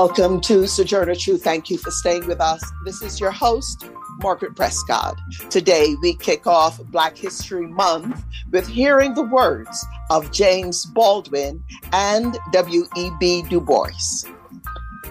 [0.00, 1.42] Welcome to Sojourner Truth.
[1.42, 2.62] Thank you for staying with us.
[2.84, 3.90] This is your host,
[4.22, 5.18] Margaret Prescott.
[5.50, 12.38] Today, we kick off Black History Month with hearing the words of James Baldwin and
[12.52, 13.42] W.E.B.
[13.50, 14.22] Du Bois.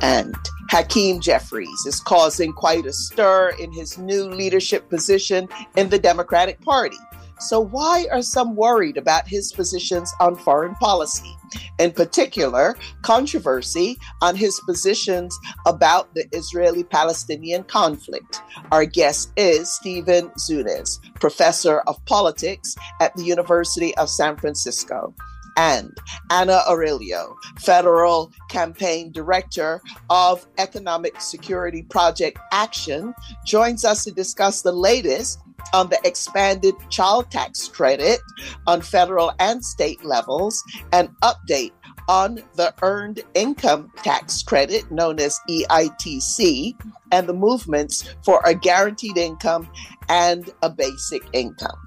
[0.01, 0.33] And
[0.69, 6.61] Hakeem Jeffries is causing quite a stir in his new leadership position in the Democratic
[6.61, 6.95] Party.
[7.39, 11.35] So, why are some worried about his positions on foreign policy?
[11.79, 18.41] In particular, controversy on his positions about the Israeli Palestinian conflict.
[18.71, 25.13] Our guest is Stephen Zunes, professor of politics at the University of San Francisco
[25.57, 25.97] and
[26.29, 33.13] Anna Aurelio, Federal Campaign Director of Economic Security Project Action,
[33.45, 35.39] joins us to discuss the latest
[35.73, 38.19] on the expanded child tax credit
[38.65, 41.71] on federal and state levels, an update
[42.07, 46.73] on the Earned Income Tax Credit, known as EITC,
[47.11, 49.69] and the movements for a guaranteed income
[50.09, 51.86] and a basic income.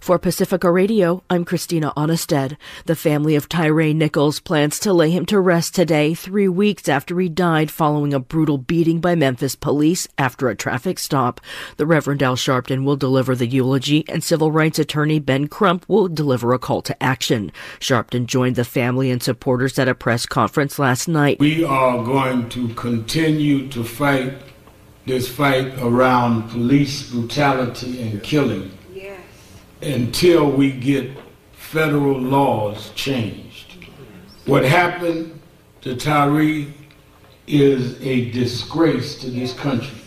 [0.00, 2.56] For Pacifica Radio, I'm Christina Aanestad.
[2.86, 7.20] The family of Tyre Nichols plans to lay him to rest today, three weeks after
[7.20, 11.38] he died following a brutal beating by Memphis police after a traffic stop.
[11.76, 16.08] The Reverend Al Sharpton will deliver the eulogy, and civil rights attorney Ben Crump will
[16.08, 17.52] deliver a call to action.
[17.78, 21.38] Sharpton joined the family and supporters at a press conference last night.
[21.38, 24.32] We are going to continue to fight
[25.04, 28.72] this fight around police brutality and killing
[29.82, 31.10] until we get
[31.52, 33.86] federal laws changed.
[34.46, 35.40] What happened
[35.82, 36.72] to Tyree
[37.46, 39.98] is a disgrace to this country.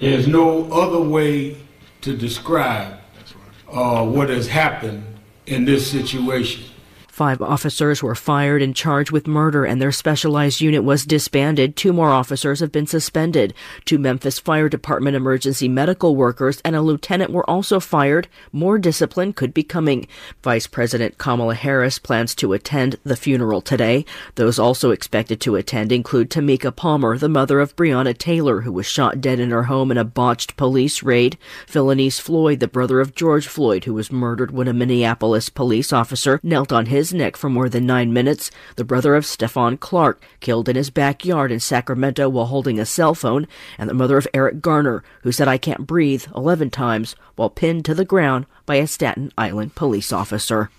[0.00, 1.56] There's no other way
[2.00, 2.98] to describe
[3.70, 5.04] uh, what has happened
[5.46, 6.64] in this situation.
[7.12, 11.76] Five officers were fired and charged with murder, and their specialized unit was disbanded.
[11.76, 13.52] Two more officers have been suspended.
[13.84, 18.28] Two Memphis Fire Department emergency medical workers and a lieutenant were also fired.
[18.50, 20.08] More discipline could be coming.
[20.42, 24.06] Vice President Kamala Harris plans to attend the funeral today.
[24.36, 28.86] Those also expected to attend include Tamika Palmer, the mother of Breonna Taylor, who was
[28.86, 31.36] shot dead in her home in a botched police raid.
[31.66, 36.40] Philonise Floyd, the brother of George Floyd, who was murdered when a Minneapolis police officer
[36.42, 40.24] knelt on his his neck for more than nine minutes, the brother of Stephon Clark,
[40.38, 44.28] killed in his backyard in Sacramento while holding a cell phone, and the mother of
[44.32, 48.76] Eric Garner, who said, I can't breathe 11 times while pinned to the ground by
[48.76, 50.70] a Staten Island police officer.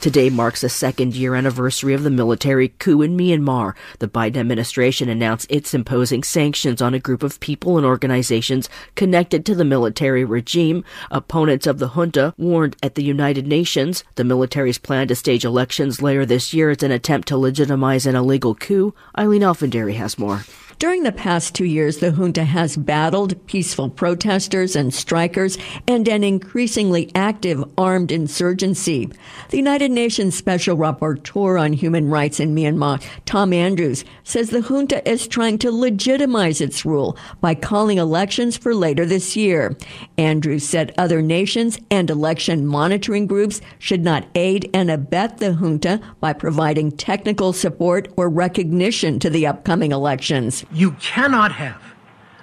[0.00, 3.74] Today marks the second year anniversary of the military coup in Myanmar.
[3.98, 9.44] The Biden administration announced it's imposing sanctions on a group of people and organizations connected
[9.46, 10.84] to the military regime.
[11.10, 16.02] Opponents of the junta warned at the United Nations the military's plan to stage elections
[16.02, 18.94] later this year is an attempt to legitimize an illegal coup.
[19.18, 20.44] Eileen Alfandary has more.
[20.82, 25.56] During the past two years, the junta has battled peaceful protesters and strikers
[25.86, 29.08] and an increasingly active armed insurgency.
[29.50, 35.08] The United Nations Special Rapporteur on Human Rights in Myanmar, Tom Andrews, says the junta
[35.08, 39.76] is trying to legitimize its rule by calling elections for later this year.
[40.18, 46.00] Andrews said other nations and election monitoring groups should not aid and abet the junta
[46.18, 50.64] by providing technical support or recognition to the upcoming elections.
[50.72, 51.82] You cannot have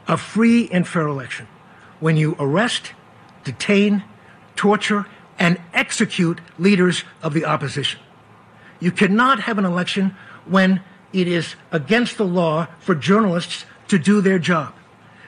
[0.08, 1.48] a free and fair election
[2.00, 2.94] when you arrest,
[3.44, 4.04] detain,
[4.56, 5.06] torture,
[5.40, 8.00] and execute leaders of the opposition.
[8.80, 10.16] You cannot have an election
[10.46, 10.82] when
[11.12, 14.74] it is against the law for journalists to do their job.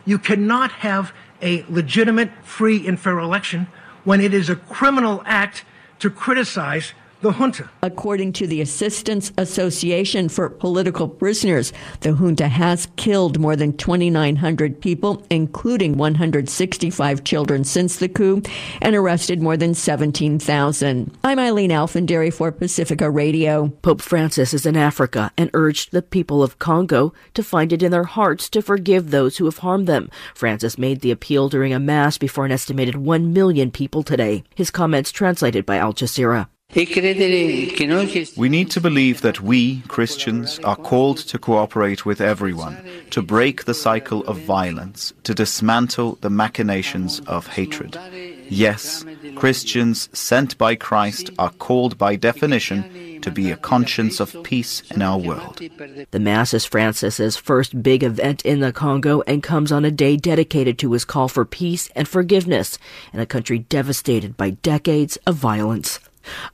[0.05, 3.67] You cannot have a legitimate, free, and fair election
[4.03, 5.65] when it is a criminal act
[5.99, 7.69] to criticize the junta.
[7.81, 11.71] According to the Assistance Association for Political Prisoners,
[12.01, 18.41] the junta has killed more than 2,900 people, including 165 children since the coup,
[18.81, 21.11] and arrested more than 17,000.
[21.23, 23.69] I'm Eileen Alfandary for Pacifica Radio.
[23.81, 27.91] Pope Francis is in Africa and urged the people of Congo to find it in
[27.91, 30.09] their hearts to forgive those who have harmed them.
[30.33, 34.43] Francis made the appeal during a mass before an estimated 1 million people today.
[34.55, 36.50] His comments translated by Al Jazeera.
[36.73, 42.77] We need to believe that we, Christians, are called to cooperate with everyone,
[43.09, 47.97] to break the cycle of violence, to dismantle the machinations of hatred.
[48.47, 49.03] Yes,
[49.35, 55.01] Christians sent by Christ are called by definition to be a conscience of peace in
[55.01, 55.61] our world.
[56.11, 60.15] The Mass is Francis's first big event in the Congo and comes on a day
[60.15, 62.77] dedicated to his call for peace and forgiveness
[63.11, 65.99] in a country devastated by decades of violence.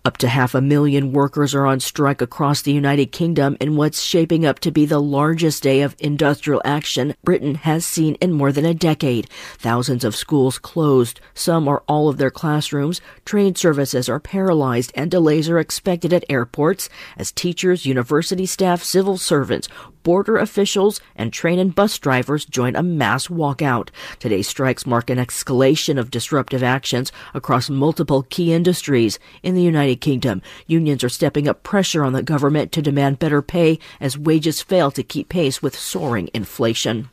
[0.05, 4.01] Up to half a million workers are on strike across the United Kingdom in what's
[4.01, 8.51] shaping up to be the largest day of industrial action Britain has seen in more
[8.51, 9.29] than a decade.
[9.57, 15.11] Thousands of schools closed, some or all of their classrooms, train services are paralyzed, and
[15.11, 19.67] delays are expected at airports as teachers, university staff, civil servants,
[20.07, 23.89] border officials, and train and bus drivers join a mass walkout.
[24.19, 29.19] Today's strikes mark an escalation of disruptive actions across multiple key industries.
[29.43, 33.41] In the United Kingdom, unions are stepping up pressure on the government to demand better
[33.41, 37.09] pay as wages fail to keep pace with soaring inflation.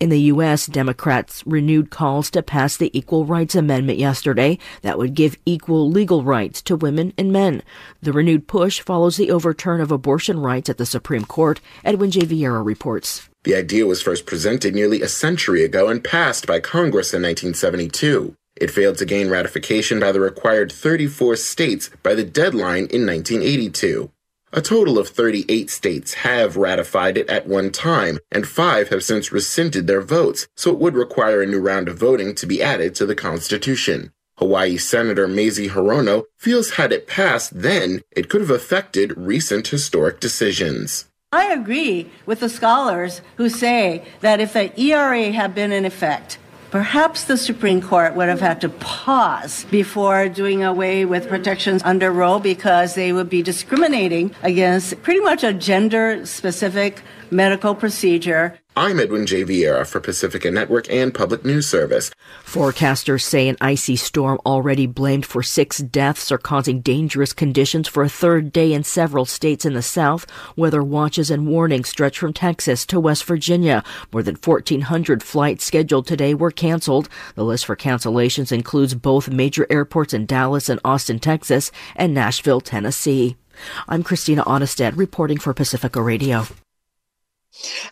[0.00, 5.14] In the U.S., Democrats renewed calls to pass the Equal Rights Amendment yesterday that would
[5.14, 7.62] give equal legal rights to women and men.
[8.00, 11.60] The renewed push follows the overturn of abortion rights at the Supreme Court.
[11.84, 12.20] Edwin J.
[12.20, 13.28] Viera reports.
[13.44, 18.36] The idea was first presented nearly a century ago and passed by Congress in 1972.
[18.54, 24.10] It failed to gain ratification by the required 34 states by the deadline in 1982.
[24.54, 29.32] A total of 38 states have ratified it at one time, and five have since
[29.32, 32.94] rescinded their votes, so it would require a new round of voting to be added
[32.96, 34.12] to the Constitution.
[34.36, 40.20] Hawaii Senator Mazie Hirono feels had it passed then, it could have affected recent historic
[40.20, 41.06] decisions.
[41.32, 46.36] I agree with the scholars who say that if the ERA had been in effect,
[46.72, 52.10] Perhaps the Supreme Court would have had to pause before doing away with protections under
[52.10, 58.58] Roe because they would be discriminating against pretty much a gender specific medical procedure.
[58.74, 59.44] I'm Edwin J.
[59.44, 62.10] Viera for Pacifica Network and Public News Service.
[62.42, 68.02] Forecasters say an icy storm already blamed for six deaths are causing dangerous conditions for
[68.02, 70.24] a third day in several states in the south.
[70.56, 73.84] Weather watches and warnings stretch from Texas to West Virginia.
[74.10, 77.10] More than 1,400 flights scheduled today were canceled.
[77.34, 82.62] The list for cancellations includes both major airports in Dallas and Austin, Texas, and Nashville,
[82.62, 83.36] Tennessee.
[83.86, 86.46] I'm Christina Aanestad reporting for Pacifica Radio.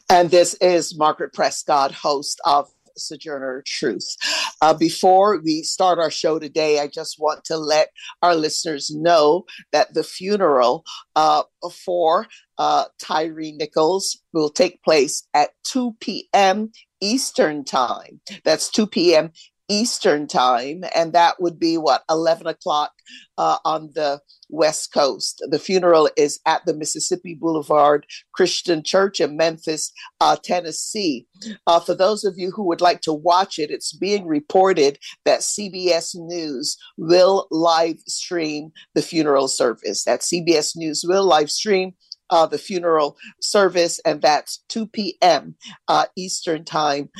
[0.08, 4.16] And this is Margaret Prescott, host of Sojourner Truth.
[4.60, 7.90] Uh, before we start our show today, I just want to let
[8.22, 10.84] our listeners know that the funeral
[11.16, 11.42] uh,
[11.84, 12.26] for
[12.58, 16.70] uh, Tyre Nichols will take place at 2 p.m.
[17.00, 18.20] Eastern Time.
[18.44, 19.32] That's 2 p.m.
[19.68, 22.92] Eastern Time, and that would be what, 11 o'clock
[23.38, 24.20] uh, on the
[24.50, 25.42] West Coast.
[25.48, 31.26] The funeral is at the Mississippi Boulevard Christian Church in Memphis, uh, Tennessee.
[31.66, 35.40] Uh, for those of you who would like to watch it, it's being reported that
[35.40, 40.04] CBS News will live stream the funeral service.
[40.04, 41.94] That CBS News will live stream
[42.30, 45.56] uh, the funeral service, and that's 2 p.m.
[45.88, 47.10] Uh, Eastern Time,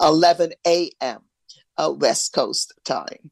[0.00, 1.20] 11 a.m
[1.78, 3.30] uh, West Coast time.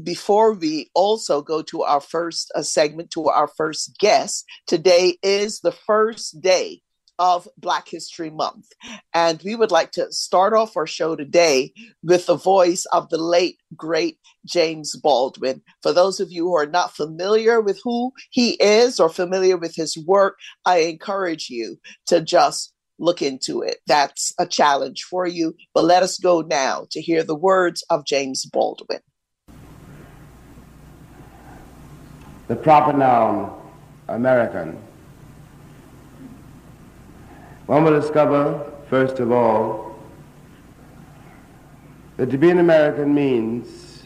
[0.00, 5.72] Before we also go to our first segment, to our first guest, today is the
[5.72, 6.82] first day
[7.18, 8.66] of Black History Month.
[9.12, 11.72] And we would like to start off our show today
[12.02, 15.62] with the voice of the late, great James Baldwin.
[15.82, 19.76] For those of you who are not familiar with who he is or familiar with
[19.76, 23.78] his work, I encourage you to just look into it.
[23.86, 25.54] That's a challenge for you.
[25.74, 29.00] But let us go now to hear the words of James Baldwin.
[32.52, 33.58] The proper noun,
[34.08, 34.76] American.
[37.64, 39.98] One will discover, first of all,
[42.18, 44.02] that to be an American means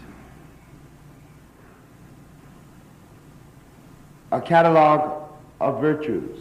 [4.30, 5.28] a catalog
[5.60, 6.38] of virtues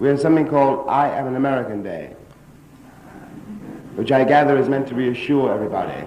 [0.00, 2.16] we have something called I Am an American Day,
[3.94, 6.04] which I gather is meant to reassure everybody.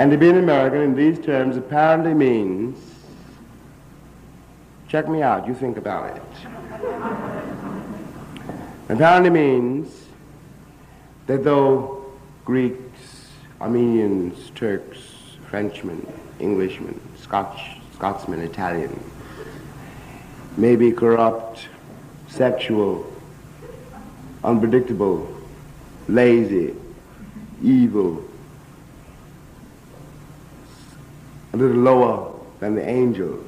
[0.00, 2.78] And to be an American in these terms apparently means,
[4.88, 6.22] check me out, you think about it.
[8.88, 10.06] apparently means
[11.26, 12.14] that though
[12.46, 13.28] Greeks,
[13.60, 15.00] Armenians, Turks,
[15.50, 17.60] Frenchmen, Englishmen, Scotch,
[17.92, 18.98] Scotsmen, Italian,
[20.56, 21.68] maybe corrupt,
[22.26, 23.04] sexual,
[24.42, 25.28] unpredictable,
[26.08, 26.74] lazy,
[27.62, 28.24] evil,
[31.40, 33.44] a little lower than the angels.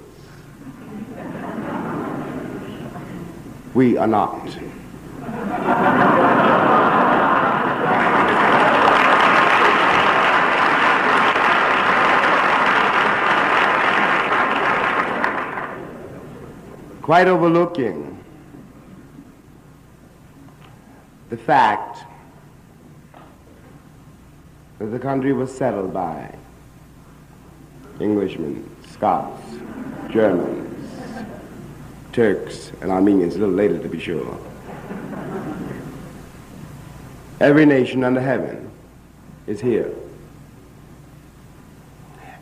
[3.72, 4.48] We are not.
[17.00, 18.22] Quite overlooking
[21.30, 22.04] the fact
[24.78, 26.41] that the country was settled by
[28.00, 29.42] Englishmen, Scots,
[30.10, 30.68] Germans,
[32.12, 34.38] Turks, and Armenians, a little later to be sure.
[37.40, 38.70] Every nation under heaven
[39.46, 39.92] is here.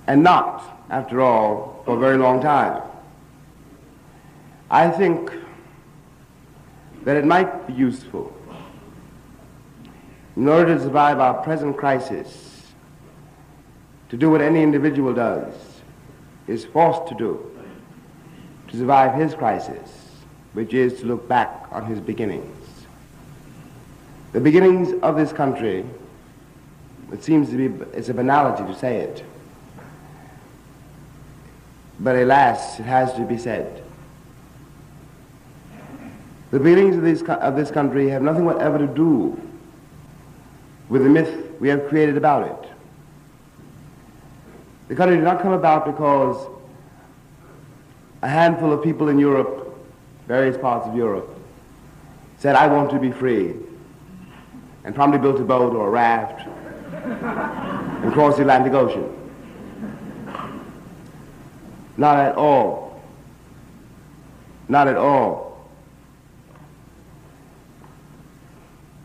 [0.07, 2.83] And not, after all, for a very long time.
[4.71, 5.33] I think
[7.05, 8.33] that it might be useful
[10.37, 12.50] in order to survive our present crisis,
[14.11, 15.55] to do what any individual does,
[16.47, 17.63] is forced to do,
[18.69, 20.11] to survive his crisis,
[20.53, 22.57] which is to look back on his beginnings.
[24.33, 25.85] The beginnings of this country,
[27.13, 29.25] it seems to be, it's a banality to say it,
[32.01, 33.85] but alas, it has to be said.
[36.51, 39.41] The beginnings of this, of this country have nothing whatever to do
[40.89, 42.70] with the myth we have created about it.
[44.91, 46.49] The country did not come about because
[48.23, 49.73] a handful of people in Europe,
[50.27, 51.33] various parts of Europe,
[52.39, 53.55] said, I want to be free,
[54.83, 56.45] and promptly built a boat or a raft
[56.93, 59.09] and crossed the Atlantic Ocean.
[61.97, 63.01] Not at all.
[64.69, 65.71] Not at all.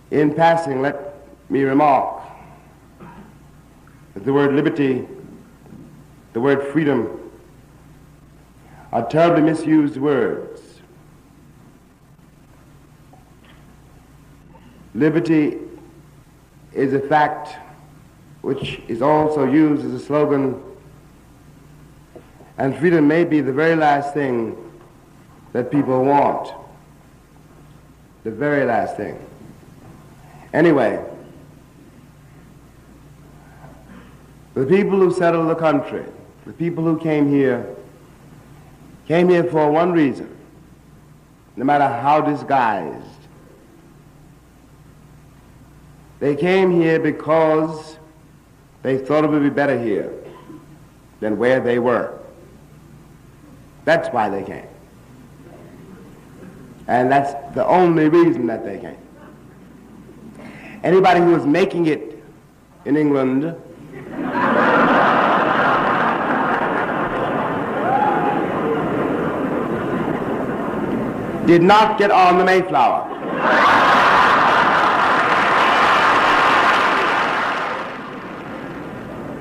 [0.10, 1.13] In passing, let
[1.51, 2.24] me remark
[4.15, 5.08] that the word liberty,
[6.36, 7.32] the word freedom,
[8.92, 10.82] are terribly misused words.
[14.94, 15.60] Liberty
[16.74, 17.56] is a fact
[18.42, 20.62] which is also used as a slogan,
[22.58, 24.58] and freedom may be the very last thing
[25.54, 26.54] that people want.
[28.25, 29.25] The very last thing.
[30.54, 31.01] Anyway,
[34.56, 36.06] The people who settled the country,
[36.46, 37.75] the people who came here,
[39.08, 40.36] came here for one reason,
[41.56, 43.04] no matter how disguised.
[46.20, 47.98] They came here because
[48.84, 50.14] they thought it would be better here
[51.20, 52.20] than where they were.
[53.84, 54.68] That's why they came.
[56.88, 58.98] And that's the only reason that they came.
[60.84, 62.24] Anybody who was making it
[62.86, 63.56] in England
[71.46, 73.12] did not get on the Mayflower.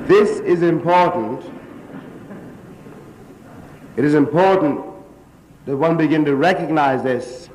[0.07, 1.43] this is important.
[3.97, 4.85] It is important
[5.67, 7.49] that one begin to recognize this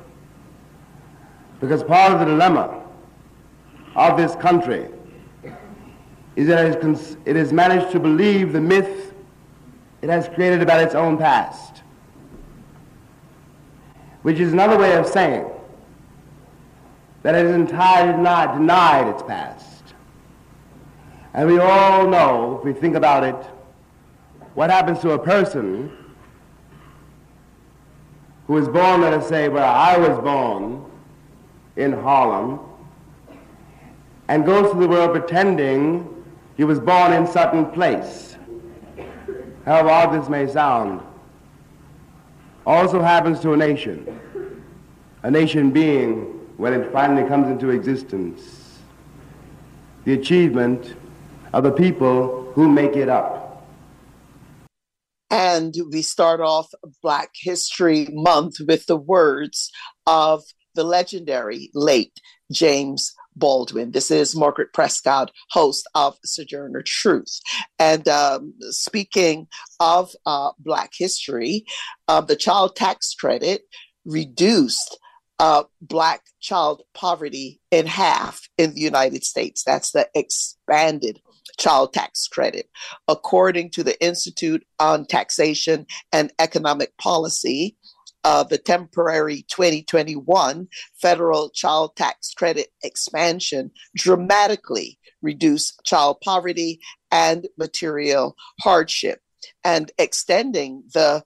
[1.60, 2.82] because part of the dilemma
[3.94, 4.88] of this country
[6.36, 6.82] is that
[7.26, 9.12] it has managed to believe the myth
[10.02, 11.79] it has created about its own past
[14.22, 15.46] which is another way of saying
[17.22, 19.94] that it has entirely denied, denied its past.
[21.34, 23.36] And we all know, if we think about it,
[24.54, 25.90] what happens to a person
[28.46, 30.84] who is born, let us say, where I was born
[31.76, 32.58] in Harlem,
[34.28, 36.24] and goes through the world pretending
[36.56, 38.36] he was born in certain place.
[39.64, 41.00] However odd this may sound,
[42.70, 44.20] also happens to a nation.
[45.24, 46.22] A nation being,
[46.56, 48.78] when it finally comes into existence,
[50.04, 50.94] the achievement
[51.52, 53.66] of the people who make it up.
[55.30, 56.68] And we start off
[57.02, 59.70] Black History Month with the words
[60.06, 62.12] of the legendary late
[62.52, 63.90] James Baldwin.
[63.90, 67.40] This is Margaret Prescott, host of Sojourner Truth.
[67.80, 69.48] And um, speaking
[69.80, 71.64] of uh, Black history,
[72.06, 73.62] uh, the child tax credit
[74.04, 74.98] reduced
[75.40, 79.64] uh, Black child poverty in half in the United States.
[79.64, 81.18] That's the expanded
[81.58, 82.68] child tax credit.
[83.08, 87.76] According to the Institute on Taxation and Economic Policy,
[88.24, 90.68] uh, the temporary 2021
[91.00, 99.20] federal child tax credit expansion dramatically reduced child poverty and material hardship
[99.64, 101.22] and extending the,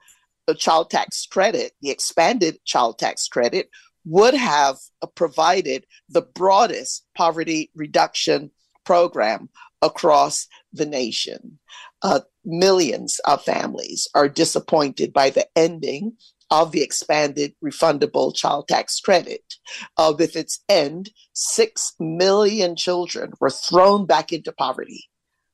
[0.46, 3.68] the child tax credit, the expanded child tax credit,
[4.04, 4.76] would have
[5.14, 8.50] provided the broadest poverty reduction
[8.84, 9.48] program
[9.80, 11.58] across the nation.
[12.02, 16.12] Uh, millions of families are disappointed by the ending
[16.50, 19.54] of the expanded refundable child tax credit.
[19.96, 25.08] Uh, with its end, six million children were thrown back into poverty.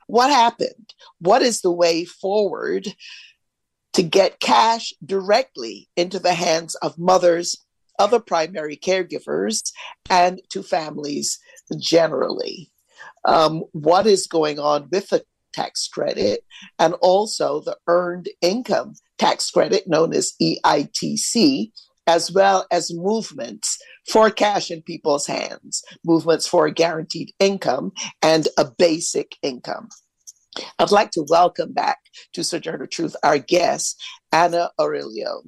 [0.07, 0.95] What happened?
[1.21, 2.89] What is the way forward
[3.93, 7.57] to get cash directly into the hands of mothers,
[7.99, 9.63] other primary caregivers,
[10.09, 11.39] and to families
[11.79, 12.71] generally?
[13.25, 16.45] Um, what is going on with the tax credit
[16.79, 21.71] and also the earned income tax credit known as EITC,
[22.07, 28.49] as well as movements for cash in people's hands, movements for a guaranteed income and
[28.57, 29.89] a basic income.
[30.79, 31.99] I'd like to welcome back
[32.33, 35.43] to Sojourner Truth our guest, Anna Aurelio.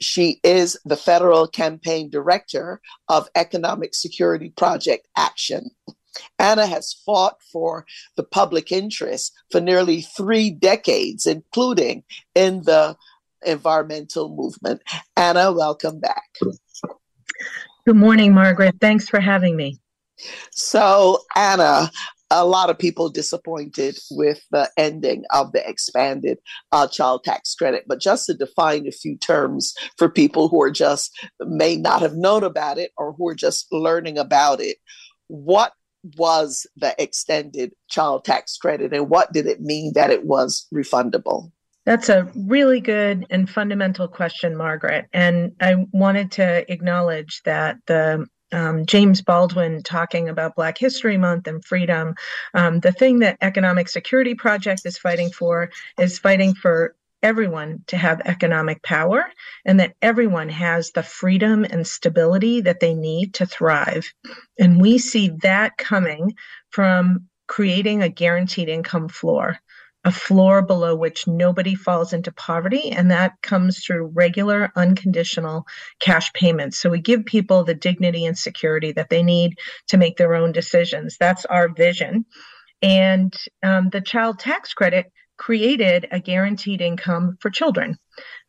[0.00, 5.70] She is the Federal Campaign Director of Economic Security Project Action.
[6.38, 7.86] Anna has fought for
[8.16, 12.02] the public interest for nearly three decades, including
[12.34, 12.96] in the
[13.44, 14.82] environmental movement.
[15.16, 16.28] Anna, welcome back.
[17.86, 18.76] Good morning, Margaret.
[18.80, 19.80] Thanks for having me.
[20.52, 21.90] So, Anna,
[22.30, 26.38] a lot of people disappointed with the ending of the expanded
[26.70, 27.84] uh, child tax credit.
[27.88, 32.14] But just to define a few terms for people who are just may not have
[32.14, 34.76] known about it or who are just learning about it,
[35.26, 35.72] what
[36.16, 41.50] was the extended child tax credit and what did it mean that it was refundable?
[41.86, 45.06] That's a really good and fundamental question, Margaret.
[45.12, 51.46] And I wanted to acknowledge that the um, James Baldwin talking about Black History Month
[51.46, 52.14] and freedom.
[52.52, 57.96] Um, the thing that Economic Security Project is fighting for is fighting for everyone to
[57.96, 59.24] have economic power
[59.64, 64.10] and that everyone has the freedom and stability that they need to thrive.
[64.58, 66.34] And we see that coming
[66.70, 69.58] from creating a guaranteed income floor
[70.04, 72.90] a floor below which nobody falls into poverty.
[72.90, 75.66] And that comes through regular, unconditional
[75.98, 76.78] cash payments.
[76.78, 79.58] So we give people the dignity and security that they need
[79.88, 81.16] to make their own decisions.
[81.20, 82.24] That's our vision.
[82.82, 87.98] And um, the child tax credit created a guaranteed income for children.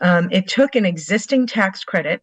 [0.01, 2.21] Um, it took an existing tax credit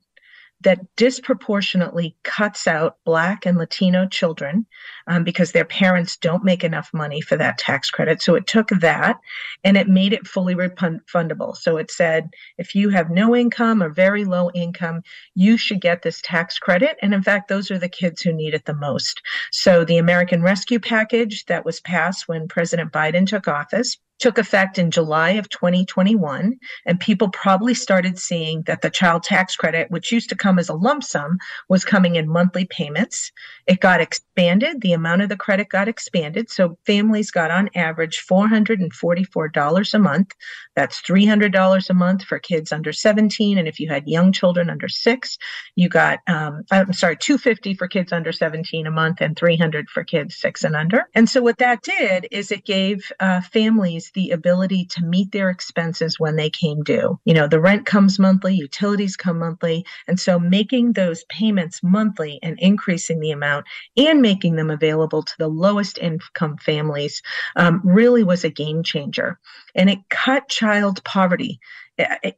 [0.61, 4.67] that disproportionately cuts out Black and Latino children
[5.07, 8.21] um, because their parents don't make enough money for that tax credit.
[8.21, 9.19] So it took that
[9.63, 11.57] and it made it fully refundable.
[11.57, 15.03] So it said if you have no income or very low income,
[15.35, 16.97] you should get this tax credit.
[17.03, 19.23] And in fact, those are the kids who need it the most.
[19.53, 24.79] So the American Rescue Package that was passed when President Biden took office took effect
[24.79, 30.13] in July of 2021, and people probably started seeing that the child tax credit, which
[30.13, 33.31] used to come as a lump sum, was coming in monthly payments.
[33.67, 36.51] It got expanded, the amount of the credit got expanded.
[36.51, 40.35] So families got on average $444 a month.
[40.75, 43.59] That's $300 a month for kids under 17.
[43.59, 45.39] And if you had young children under six,
[45.77, 50.05] you got, um, I'm sorry, 250 for kids under 17 a month and 300 for
[50.05, 51.09] kids six and under.
[51.15, 55.51] And so what that did is it gave uh, families the ability to meet their
[55.51, 57.19] expenses when they came due.
[57.25, 59.85] You know, the rent comes monthly, utilities come monthly.
[60.07, 63.67] And so making those payments monthly and increasing the amount
[63.97, 67.23] and making them available to the lowest income families
[67.57, 69.39] um, really was a game changer.
[69.75, 71.61] And it cut child poverty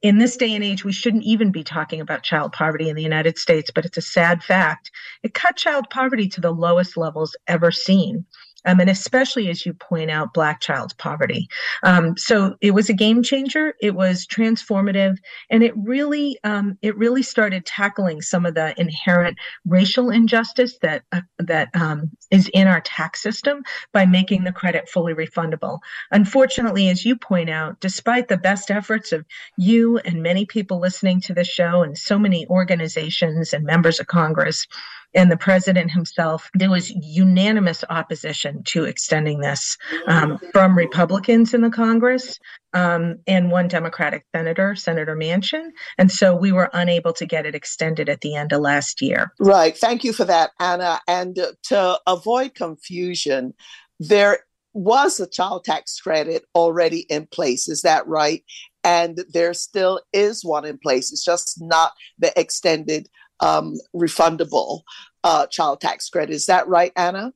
[0.02, 3.02] in this day and age, we shouldn't even be talking about child poverty in the
[3.02, 4.90] United States, but it's a sad fact.
[5.22, 8.24] It cut child poverty to the lowest levels ever seen
[8.64, 11.48] um, and especially as you point out, Black child poverty.
[11.82, 13.74] Um, so it was a game changer.
[13.80, 15.18] It was transformative,
[15.48, 21.02] and it really um, it really started tackling some of the inherent racial injustice that
[21.12, 25.78] uh, that um, is in our tax system by making the credit fully refundable.
[26.10, 29.24] Unfortunately, as you point out, despite the best efforts of
[29.56, 34.06] you and many people listening to the show, and so many organizations and members of
[34.06, 34.66] Congress
[35.14, 41.62] and the president himself, there was unanimous opposition to extending this um, from Republicans in
[41.62, 42.38] the Congress
[42.72, 45.70] um, and one Democratic senator, Senator Manchin.
[45.98, 49.32] And so we were unable to get it extended at the end of last year.
[49.40, 49.76] Right.
[49.76, 51.00] Thank you for that, Anna.
[51.08, 53.54] And to avoid confusion,
[53.98, 54.40] there
[54.72, 57.68] was a child tax credit already in place.
[57.68, 58.44] Is that right?
[58.84, 61.12] and there still is one in place.
[61.12, 63.08] It's just not the extended
[63.40, 64.82] um, refundable
[65.24, 66.34] uh, child tax credit.
[66.34, 67.32] Is that right, Anna?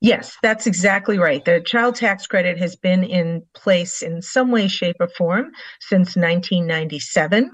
[0.00, 1.44] Yes, that's exactly right.
[1.44, 6.16] The child tax credit has been in place in some way, shape, or form since
[6.16, 7.50] 1997.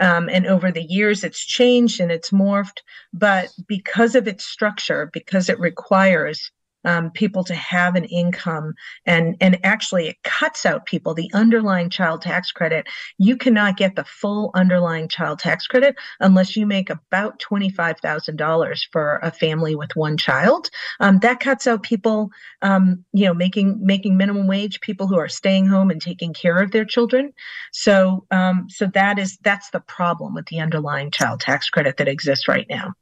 [0.00, 2.78] Um, and over the years, it's changed and it's morphed.
[3.12, 6.50] But because of its structure, because it requires
[6.84, 8.74] um, people to have an income.
[9.06, 12.86] And and actually it cuts out people the underlying child tax credit.
[13.18, 19.20] You cannot get the full underlying child tax credit unless you make about $25000 for
[19.22, 20.70] a family with one child.
[21.00, 22.30] Um, that cuts out people
[22.62, 26.58] um, you know making making minimum wage people who are staying home and taking care
[26.58, 27.32] of their children.
[27.72, 32.08] So um, so that is that's the problem with the underlying child tax credit that
[32.08, 32.94] exists right now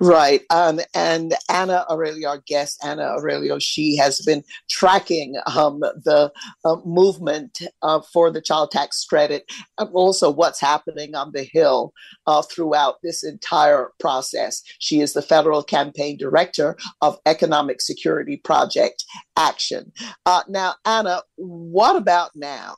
[0.00, 0.42] Right.
[0.50, 6.32] Um, and Anna Aurelio, our guest, Anna Aurelio, she has been tracking um, the
[6.64, 11.92] uh, movement uh, for the child tax credit and also what's happening on the Hill
[12.26, 14.62] uh, throughout this entire process.
[14.78, 19.04] She is the federal campaign director of Economic Security Project
[19.36, 19.92] Action.
[20.24, 22.76] Uh, now, Anna, what about now?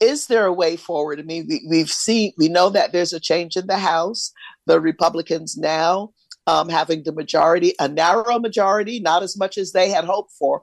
[0.00, 1.20] is there a way forward?
[1.20, 4.32] I mean, we, we've seen, we know that there's a change in the House.
[4.66, 6.12] The Republicans now
[6.46, 10.62] um, having the majority, a narrow majority, not as much as they had hoped for,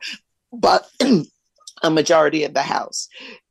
[0.51, 0.89] but
[1.83, 3.07] a majority in the House.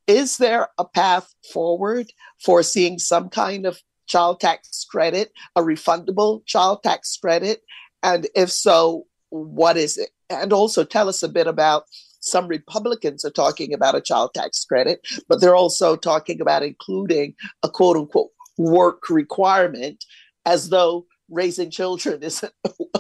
[0.07, 2.13] Is there a path forward
[2.45, 7.63] for seeing some kind of child tax credit, a refundable child tax credit?
[8.03, 10.11] And if so, what is it?
[10.31, 11.85] And also tell us a bit about
[12.21, 17.35] some Republicans are talking about a child tax credit, but they're also talking about including
[17.63, 20.05] a quote unquote work requirement
[20.47, 22.43] as though raising children is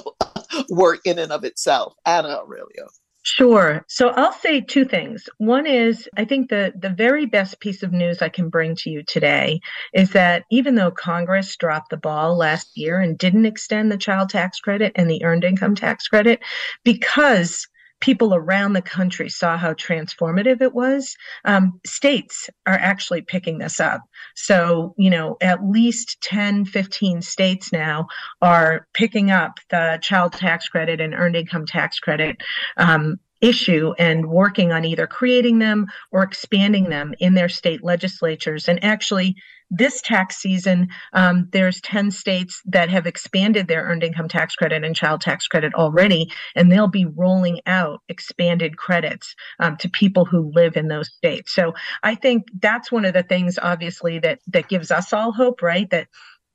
[0.68, 1.94] work in and of itself.
[2.04, 2.88] Anna Aurelio.
[3.22, 3.84] Sure.
[3.88, 5.28] So I'll say two things.
[5.38, 8.90] One is I think the the very best piece of news I can bring to
[8.90, 9.60] you today
[9.92, 14.28] is that even though Congress dropped the ball last year and didn't extend the child
[14.28, 16.40] tax credit and the earned income tax credit
[16.84, 17.66] because
[18.00, 21.16] people around the country saw how transformative it was.
[21.44, 24.02] Um, states are actually picking this up.
[24.34, 28.06] So, you know, at least 10, 15 states now
[28.42, 32.36] are picking up the child tax credit and earned income tax credit
[32.76, 38.68] um, issue and working on either creating them or expanding them in their state legislatures
[38.68, 39.36] and actually
[39.70, 44.84] this tax season, um, there's 10 states that have expanded their earned income tax credit
[44.84, 50.24] and child tax credit already, and they'll be rolling out expanded credits um, to people
[50.24, 51.52] who live in those states.
[51.52, 55.62] So I think that's one of the things, obviously, that that gives us all hope,
[55.62, 55.88] right?
[55.90, 56.08] That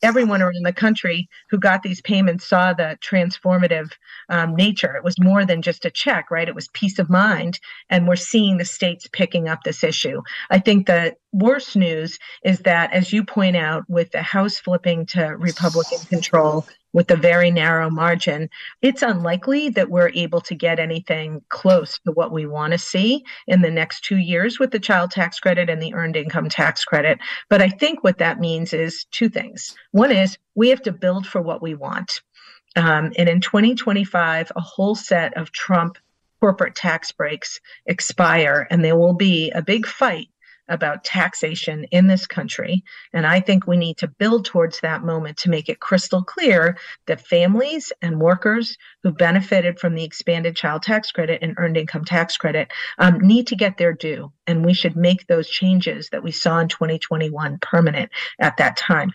[0.04, 3.92] everyone around the country who got these payments saw the transformative
[4.30, 4.96] um, nature.
[4.96, 6.48] It was more than just a check, right?
[6.48, 7.60] It was peace of mind.
[7.90, 10.22] And we're seeing the states picking up this issue.
[10.50, 15.06] I think the worst news is that, as you point out, with the House flipping
[15.08, 18.49] to Republican control, with a very narrow margin,
[18.82, 23.23] it's unlikely that we're able to get anything close to what we want to see
[23.47, 26.84] in the next two years with the child tax credit and the earned income tax
[26.84, 27.19] credit.
[27.49, 29.75] But I think what that means is two things.
[29.91, 32.21] One is we have to build for what we want.
[32.75, 35.97] Um, and in 2025, a whole set of Trump
[36.39, 40.27] corporate tax breaks expire, and there will be a big fight
[40.72, 42.84] about taxation in this country.
[43.14, 46.78] And I think we need to build towards that moment to make it crystal clear
[47.06, 52.06] that families and workers who benefited from the expanded child tax credit and earned income
[52.06, 54.32] tax credit um, need to get their due.
[54.48, 59.14] And we should make those changes that we saw in 2021 permanent at that time.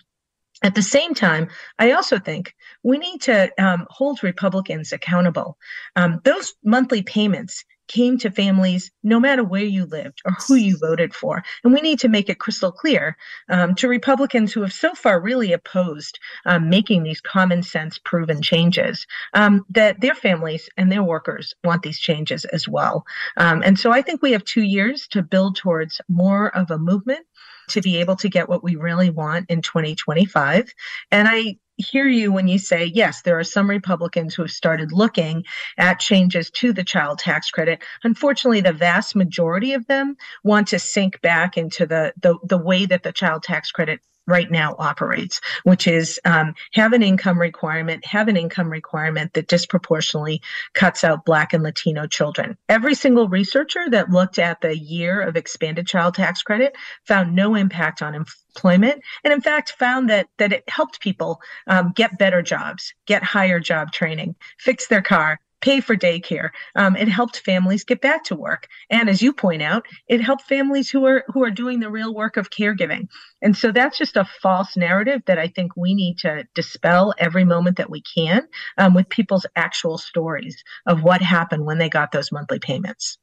[0.62, 5.58] At the same time, I also think we need to um, hold Republicans accountable.
[5.96, 10.76] Um, those monthly payments came to families no matter where you lived or who you
[10.78, 11.42] voted for.
[11.64, 13.16] And we need to make it crystal clear
[13.48, 18.42] um, to Republicans who have so far really opposed um, making these common sense proven
[18.42, 23.04] changes um, that their families and their workers want these changes as well.
[23.36, 26.78] Um, and so I think we have two years to build towards more of a
[26.78, 27.26] movement
[27.68, 30.72] to be able to get what we really want in 2025.
[31.10, 34.92] And I hear you when you say, yes, there are some Republicans who have started
[34.92, 35.44] looking
[35.78, 37.82] at changes to the child tax credit.
[38.04, 42.86] Unfortunately, the vast majority of them want to sink back into the, the, the way
[42.86, 48.04] that the child tax credit right now operates, which is um, have an income requirement,
[48.04, 50.42] have an income requirement that disproportionately
[50.74, 52.56] cuts out Black and Latino children.
[52.68, 57.54] Every single researcher that looked at the year of expanded child tax credit found no
[57.54, 62.42] impact on employment, and in fact found that that it helped people um, get better
[62.42, 66.50] jobs, get higher job training, fix their car, pay for daycare.
[66.74, 70.42] Um, it helped families get back to work, and as you point out, it helped
[70.42, 73.08] families who are who are doing the real work of caregiving.
[73.42, 77.44] And so that's just a false narrative that I think we need to dispel every
[77.44, 78.42] moment that we can
[78.78, 83.18] um, with people's actual stories of what happened when they got those monthly payments.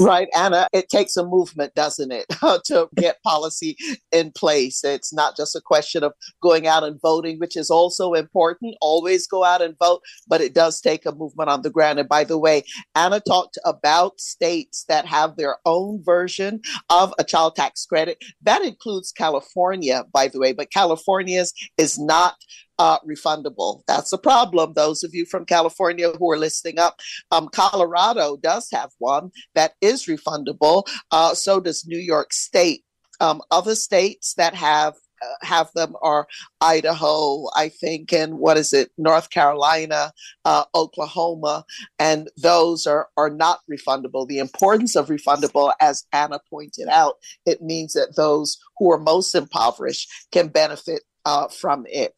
[0.10, 2.24] Right, Anna, it takes a movement, doesn't it,
[2.64, 3.76] to get policy
[4.10, 4.82] in place.
[4.82, 8.76] It's not just a question of going out and voting, which is also important.
[8.80, 11.98] Always go out and vote, but it does take a movement on the ground.
[11.98, 17.24] And by the way, Anna talked about states that have their own version of a
[17.24, 18.24] child tax credit.
[18.40, 22.36] That includes California, by the way, but California's is not
[22.80, 23.82] uh, refundable.
[23.86, 24.72] That's a problem.
[24.72, 26.98] Those of you from California who are listening up,
[27.30, 30.84] um, Colorado does have one that is refundable.
[31.10, 32.82] Uh, so does New York State.
[33.20, 36.26] Um, other states that have uh, have them are
[36.62, 40.14] Idaho, I think, and what is it, North Carolina,
[40.46, 41.66] uh, Oklahoma,
[41.98, 44.26] and those are are not refundable.
[44.26, 49.34] The importance of refundable, as Anna pointed out, it means that those who are most
[49.34, 52.14] impoverished can benefit uh, from it.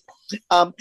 [0.50, 0.74] Um,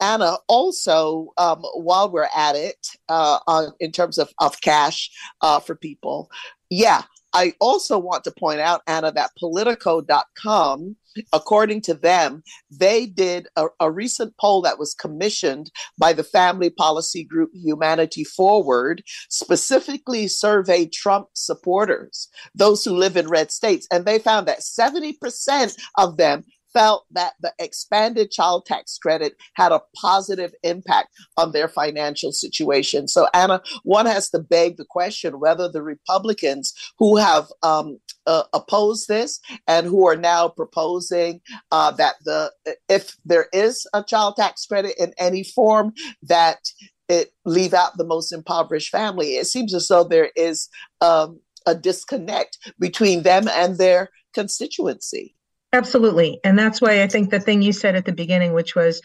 [0.00, 5.60] Anna, also, um, while we're at it, uh, on, in terms of, of cash uh,
[5.60, 6.30] for people,
[6.68, 7.02] yeah,
[7.34, 10.96] I also want to point out, Anna, that Politico.com,
[11.32, 16.70] according to them, they did a, a, recent poll that was commissioned by the family
[16.70, 23.88] policy group Humanity Forward, specifically surveyed Trump supporters, those who live in red states.
[23.90, 29.72] And they found that 70% of them felt that the expanded child tax credit had
[29.72, 31.08] a positive impact
[31.38, 33.08] on their financial situation.
[33.08, 38.42] So, Anna, one has to beg the question whether the Republicans who have um, uh,
[38.52, 42.50] opposed this and who are now proposing uh, that the
[42.88, 46.58] if there is a child tax credit in any form that
[47.08, 49.36] it leave out the most impoverished family.
[49.36, 50.68] It seems as though there is
[51.00, 55.34] um, a disconnect between them and their constituency.
[55.74, 56.38] Absolutely.
[56.44, 59.02] And that's why I think the thing you said at the beginning, which was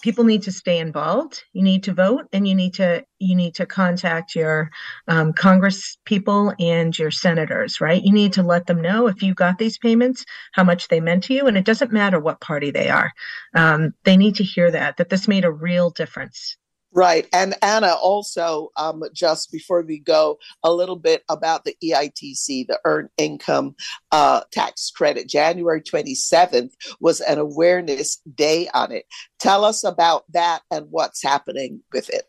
[0.00, 1.44] people need to stay involved.
[1.52, 4.70] You need to vote and you need to you need to contact your
[5.08, 8.02] um, congress people and your senators right?
[8.02, 11.24] You need to let them know if you got these payments how much they meant
[11.24, 11.48] to you.
[11.48, 13.12] And it doesn't matter what party they are.
[13.54, 16.56] Um, they need to hear that that this made a real difference
[16.96, 17.28] Right.
[17.34, 22.80] And Anna, also, um, just before we go, a little bit about the EITC, the
[22.86, 23.76] Earned Income
[24.12, 25.28] uh, Tax Credit.
[25.28, 29.04] January 27th was an awareness day on it.
[29.38, 32.24] Tell us about that and what's happening with it.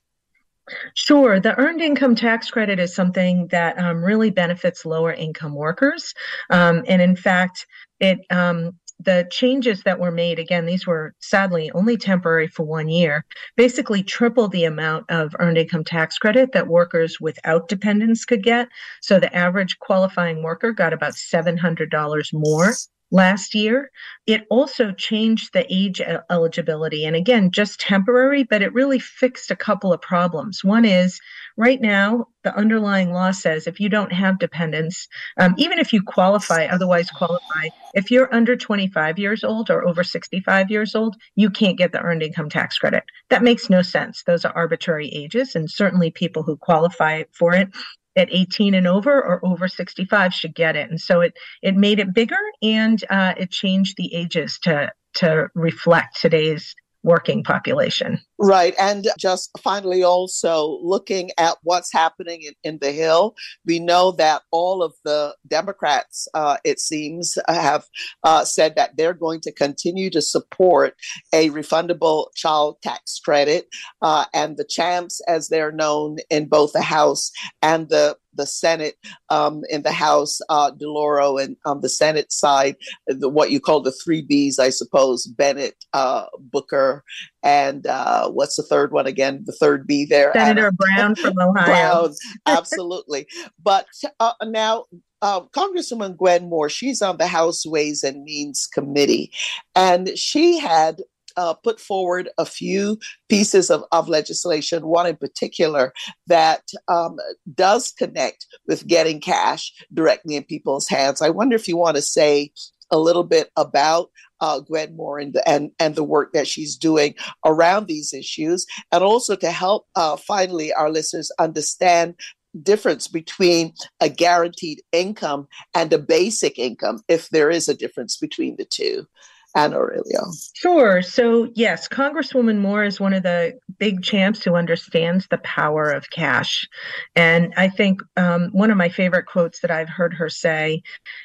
[0.95, 1.39] Sure.
[1.39, 6.13] The earned income tax credit is something that um, really benefits lower income workers.
[6.49, 7.65] Um, and in fact,
[8.01, 12.89] it um, the changes that were made, again, these were sadly only temporary for one
[12.89, 13.23] year,
[13.55, 18.67] basically triple the amount of earned income tax credit that workers without dependents could get.
[19.01, 22.73] So the average qualifying worker got about $700 more
[23.11, 23.89] last year.
[24.25, 27.05] It also changed the age eligibility.
[27.05, 30.63] And again, just temporary, but it really fixed a couple of problems.
[30.63, 31.19] One is
[31.55, 36.01] right now, the underlying law says if you don't have dependents, um, even if you
[36.03, 41.49] qualify, otherwise qualify, if you're under 25 years old or over 65 years old, you
[41.49, 43.03] can't get the earned income tax credit.
[43.29, 44.23] That makes no sense.
[44.23, 47.69] Those are arbitrary ages, and certainly people who qualify for it
[48.17, 50.89] at 18 and over or over 65 should get it.
[50.89, 55.47] And so it it made it bigger and uh, it changed the ages to to
[55.55, 58.19] reflect today's working population.
[58.39, 58.75] Right.
[58.79, 64.43] And just finally, also looking at what's happening in, in the Hill, we know that
[64.51, 67.85] all of the Democrats, uh, it seems, have
[68.23, 70.95] uh, said that they're going to continue to support
[71.33, 73.67] a refundable child tax credit.
[74.01, 77.31] Uh, and the champs, as they're known in both the House
[77.61, 78.95] and the the Senate
[79.29, 82.75] um, in the House, uh, DeLauro, and on the Senate side,
[83.07, 87.03] the, what you call the three Bs, I suppose, Bennet, uh, Booker,
[87.43, 89.43] and uh, what's the third one again?
[89.45, 91.65] The third B there, Senator Brown from Ohio.
[91.65, 92.13] Brown,
[92.45, 93.27] absolutely.
[93.63, 93.87] but
[94.19, 94.85] uh, now
[95.21, 99.31] uh, Congresswoman Gwen Moore, she's on the House Ways and Means Committee,
[99.75, 101.01] and she had
[101.37, 102.97] uh, put forward a few
[103.29, 105.93] pieces of, of legislation, one in particular
[106.25, 107.17] that um,
[107.53, 111.21] does connect with getting cash directly in people's hands.
[111.21, 112.51] I wonder if you want to say
[112.91, 117.15] a little bit about uh, Gwen Moore and and, and the work that she's doing
[117.45, 122.15] around these issues, and also to help uh, finally our listeners understand
[122.63, 128.55] difference between a guaranteed income and a basic income, if there is a difference between
[128.57, 129.05] the two.
[129.55, 130.31] Anna Aurelio.
[130.53, 131.01] Sure.
[131.01, 136.09] So, yes, Congresswoman Moore is one of the big champs who understands the power of
[136.09, 136.67] cash.
[137.15, 140.81] And I think um, one of my favorite quotes that I've heard her say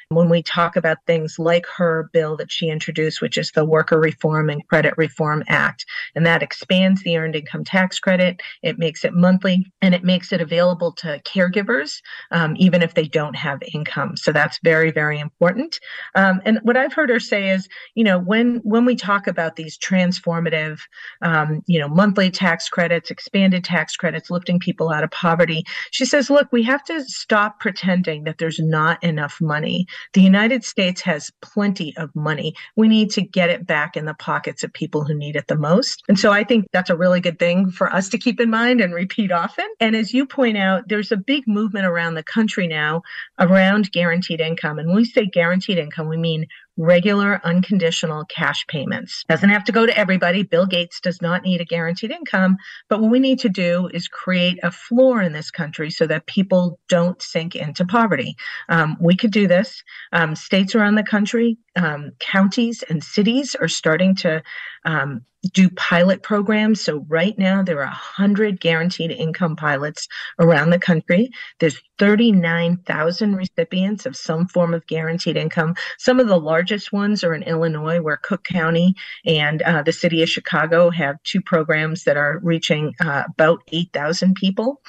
[0.09, 3.99] when we talk about things like her bill that she introduced, which is the Worker
[3.99, 9.03] Relief and Credit Reform Act, and that expands the earned income tax credit, it makes
[9.03, 13.59] it monthly, and it makes it available to caregivers, um, even if they don't have
[13.73, 14.15] income.
[14.15, 15.79] So that's very, very important.
[16.15, 19.55] Um, and what I've heard her say is, you know, when when we talk about
[19.55, 20.79] these transformative,
[21.21, 26.05] um, you know, monthly tax credits, expanded tax credits, lifting people out of poverty, she
[26.05, 29.85] says, look, we have to stop pretending that there's not enough money.
[30.13, 32.53] The United States has plenty of money.
[32.75, 35.57] We need to get it back in the pockets of people who need it the
[35.57, 36.03] most.
[36.07, 38.81] And so I think that's a really good thing for us to keep in mind
[38.81, 39.67] and repeat often.
[39.79, 43.01] And as you point out, there's a big movement around the country now
[43.39, 44.79] around guaranteed income.
[44.79, 49.23] And when we say guaranteed income, we mean regular unconditional cash payments.
[49.27, 50.43] Doesn't have to go to everybody.
[50.43, 52.57] Bill Gates does not need a guaranteed income.
[52.89, 56.25] But what we need to do is create a floor in this country so that
[56.25, 58.35] people don't sink into poverty.
[58.69, 59.83] Um, we could do this.
[60.11, 64.41] Um, states around the country, um, counties and cities are starting to
[64.85, 66.81] um, do pilot programs.
[66.81, 70.07] So right now there are 100 guaranteed income pilots
[70.39, 71.29] around the country.
[71.59, 75.75] There's 39,000 recipients of some form of guaranteed income.
[75.97, 80.23] Some of the largest ones are in Illinois, where Cook County and uh, the city
[80.23, 84.81] of Chicago have two programs that are reaching uh, about 8,000 people.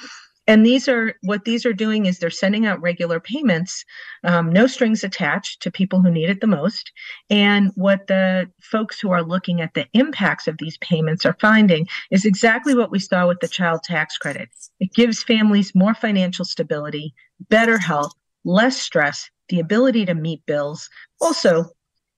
[0.47, 3.83] And these are what these are doing is they're sending out regular payments,
[4.23, 6.91] um, no strings attached to people who need it the most.
[7.29, 11.87] And what the folks who are looking at the impacts of these payments are finding
[12.11, 14.49] is exactly what we saw with the child tax credit.
[14.79, 17.13] It gives families more financial stability,
[17.49, 20.89] better health, less stress, the ability to meet bills.
[21.21, 21.65] Also,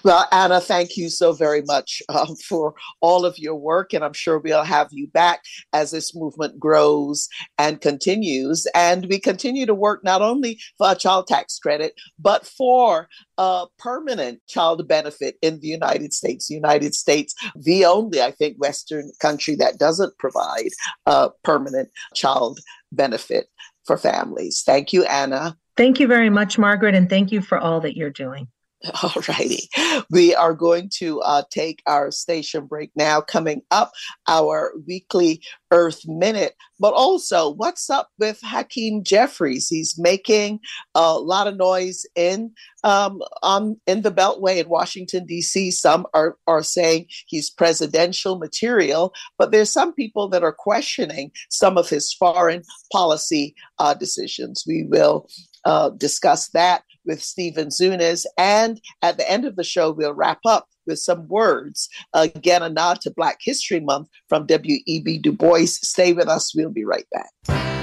[0.02, 3.92] Well, Anna, thank you so very much um, for all of your work.
[3.92, 8.66] And I'm sure we'll have you back as this movement grows and continues.
[8.74, 13.66] And we continue to work not only for a child tax credit, but for a
[13.78, 16.48] permanent child benefit in the United States.
[16.48, 20.70] The United States, the only, I think, Western country that doesn't provide
[21.06, 22.60] a permanent child
[22.92, 23.46] benefit
[23.86, 24.62] for families.
[24.64, 25.56] Thank you, Anna.
[25.76, 28.48] Thank you very much, Margaret, and thank you for all that you're doing.
[29.02, 29.68] All righty.
[30.10, 33.20] We are going to uh, take our station break now.
[33.20, 33.92] Coming up,
[34.28, 39.68] our weekly Earth Minute, but also what's up with Hakeem Jeffries?
[39.68, 40.60] He's making
[40.94, 45.70] a lot of noise in um, on in the Beltway in Washington D.C.
[45.70, 51.78] Some are are saying he's presidential material, but there's some people that are questioning some
[51.78, 54.64] of his foreign policy uh, decisions.
[54.66, 55.28] We will
[55.64, 58.24] uh, discuss that with Stephen Zunes.
[58.38, 61.88] And at the end of the show, we'll wrap up with some words.
[62.12, 65.18] Again, a nod to Black History Month from W.E.B.
[65.18, 65.66] Du Bois.
[65.66, 66.54] Stay with us.
[66.54, 67.73] We'll be right back.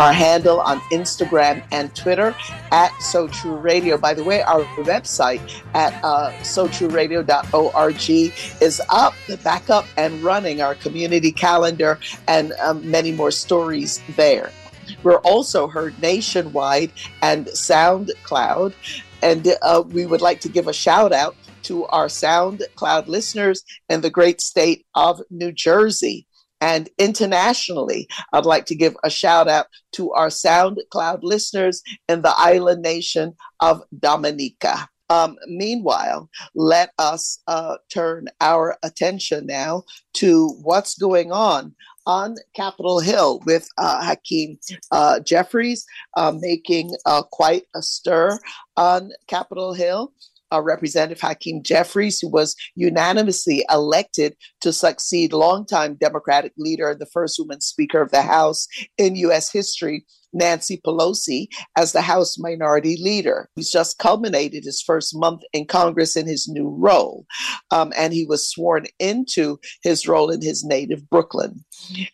[0.00, 2.34] Our handle on Instagram and Twitter
[2.72, 3.98] at So True Radio.
[3.98, 8.10] By the way, our website at uh, SoTrueRadio.org
[8.62, 9.12] is up,
[9.44, 10.62] back up and running.
[10.62, 11.98] Our community calendar
[12.28, 14.50] and um, many more stories there.
[15.02, 18.72] We're also heard nationwide and SoundCloud.
[19.22, 24.00] And uh, we would like to give a shout out to our SoundCloud listeners in
[24.00, 26.26] the great state of New Jersey.
[26.60, 32.34] And internationally, I'd like to give a shout out to our SoundCloud listeners in the
[32.36, 34.88] island nation of Dominica.
[35.08, 39.82] Um, meanwhile, let us uh, turn our attention now
[40.14, 41.74] to what's going on
[42.06, 44.58] on Capitol Hill with uh, Hakeem
[44.92, 45.84] uh, Jeffries
[46.16, 48.38] uh, making uh, quite a stir
[48.76, 50.12] on Capitol Hill.
[50.52, 57.06] Uh, Representative Hakeem Jeffries, who was unanimously elected to succeed longtime Democratic leader and the
[57.06, 58.66] first woman Speaker of the House
[58.98, 59.52] in U.S.
[59.52, 63.48] history, Nancy Pelosi as the House Minority Leader.
[63.56, 67.26] He's just culminated his first month in Congress in his new role,
[67.70, 71.64] um, and he was sworn into his role in his native Brooklyn.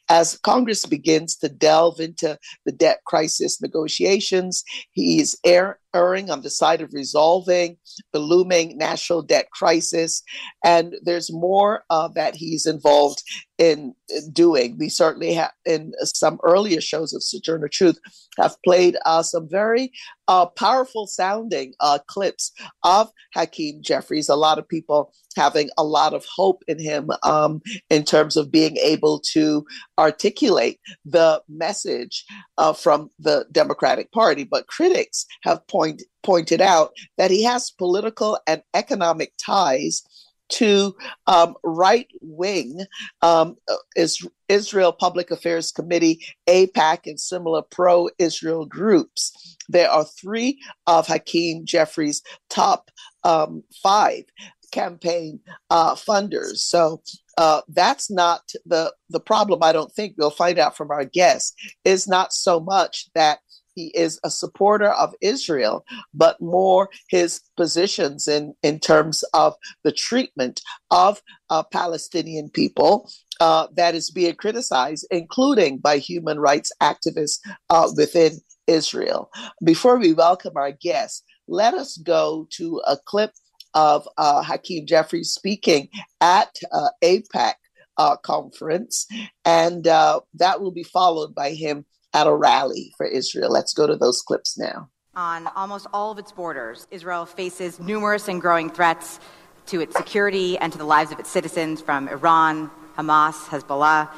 [0.08, 6.50] As Congress begins to delve into the debt crisis negotiations, he's air, erring on the
[6.50, 7.76] side of resolving
[8.12, 10.22] the looming national debt crisis.
[10.64, 13.22] And there's more uh, that he's involved
[13.58, 13.94] in
[14.32, 14.76] doing.
[14.78, 17.98] We certainly have, in some earlier shows of Sojourner Truth,
[18.38, 19.92] have played uh, some very
[20.28, 22.52] uh, powerful sounding uh, clips
[22.82, 24.28] of Hakeem Jeffries.
[24.28, 27.60] A lot of people having a lot of hope in him um,
[27.90, 29.64] in terms of being able to
[29.98, 32.24] articulate the message
[32.58, 34.44] uh, from the Democratic Party.
[34.44, 40.02] But critics have point, pointed out that he has political and economic ties
[40.48, 40.94] to
[41.26, 42.84] um, right wing
[43.22, 43.56] um,
[43.96, 49.55] is Israel Public Affairs Committee, AIPAC, and similar pro Israel groups.
[49.68, 52.90] There are three of Hakeem Jeffries' top
[53.24, 54.24] um, five
[54.72, 55.40] campaign
[55.70, 56.58] uh, funders.
[56.58, 57.02] So
[57.38, 59.62] uh, that's not the the problem.
[59.62, 61.54] I don't think we'll find out from our guest
[61.84, 63.40] is not so much that
[63.76, 69.54] he is a supporter of Israel, but more his positions in, in terms of
[69.84, 73.08] the treatment of uh, Palestinian people
[73.38, 77.38] uh, that is being criticized, including by human rights activists
[77.68, 79.30] uh, within Israel.
[79.64, 83.32] Before we welcome our guests, let us go to a clip
[83.74, 85.88] of uh, Hakeem Jeffries speaking
[86.20, 87.54] at uh, AIPAC
[87.98, 89.06] uh, conference,
[89.44, 93.50] and uh, that will be followed by him at a rally for Israel.
[93.50, 94.88] Let's go to those clips now.
[95.14, 99.18] On almost all of its borders, Israel faces numerous and growing threats
[99.66, 104.10] to its security and to the lives of its citizens from Iran, Hamas, Hezbollah.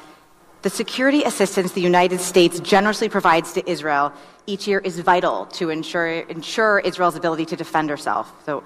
[0.68, 4.12] The security assistance the United States generously provides to Israel
[4.46, 8.30] each year is vital to ensure, ensure Israel's ability to defend herself.
[8.44, 8.62] So,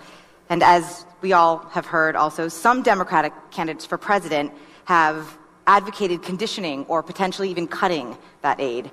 [0.48, 4.50] and as we all have heard also, some Democratic candidates for president
[4.86, 5.38] have
[5.68, 8.90] advocated conditioning or potentially even cutting that aid.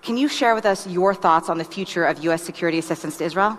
[0.00, 2.42] Can you share with us your thoughts on the future of U.S.
[2.42, 3.58] security assistance to Israel?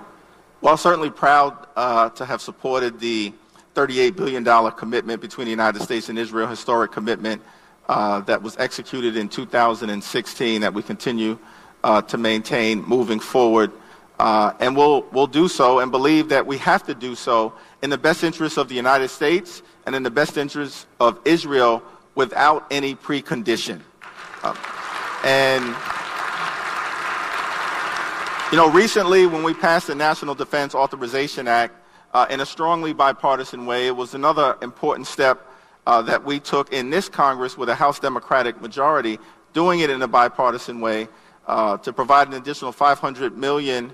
[0.61, 3.31] Well, certainly proud uh, to have supported the
[3.75, 7.43] $38 billion commitment between the United States and Israel, historic commitment
[7.87, 11.37] uh, that was executed in 2016 that we continue
[11.83, 13.71] uh, to maintain moving forward.
[14.19, 17.89] Uh, and we'll, we'll do so and believe that we have to do so in
[17.89, 21.83] the best interest of the United States and in the best interest of Israel
[22.15, 23.79] without any precondition.
[24.43, 24.55] Uh,
[25.23, 25.63] and
[28.51, 31.75] you know, recently when we passed the National Defense Authorization Act
[32.13, 35.45] uh, in a strongly bipartisan way, it was another important step
[35.87, 39.17] uh, that we took in this Congress with a House Democratic majority,
[39.53, 41.07] doing it in a bipartisan way
[41.47, 43.93] uh, to provide an additional $500 million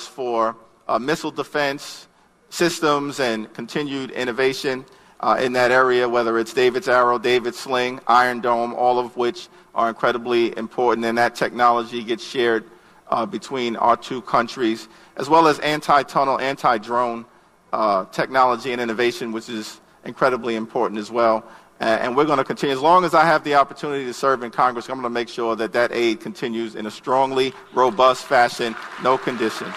[0.00, 0.56] for
[0.88, 2.08] uh, missile defense
[2.50, 4.84] systems and continued innovation
[5.20, 9.48] uh, in that area, whether it's David's Arrow, David's Sling, Iron Dome, all of which
[9.76, 12.64] are incredibly important, and that technology gets shared
[13.10, 17.24] uh, between our two countries, as well as anti-tunnel, anti-drone
[17.72, 21.44] uh, technology and innovation, which is incredibly important as well.
[21.78, 22.74] and we're going to continue.
[22.74, 25.28] As long as I have the opportunity to serve in Congress, I'm going to make
[25.28, 29.74] sure that that aid continues in a strongly robust fashion, no conditions.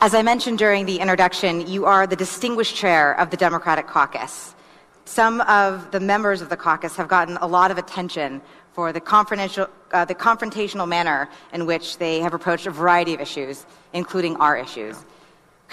[0.00, 4.54] As I mentioned during the introduction, you are the distinguished chair of the Democratic caucus.
[5.04, 8.42] Some of the members of the caucus have gotten a lot of attention
[8.72, 13.20] for the, confrontational, uh, the confrontational manner in which they have approached a variety of
[13.20, 15.04] issues, including our issues.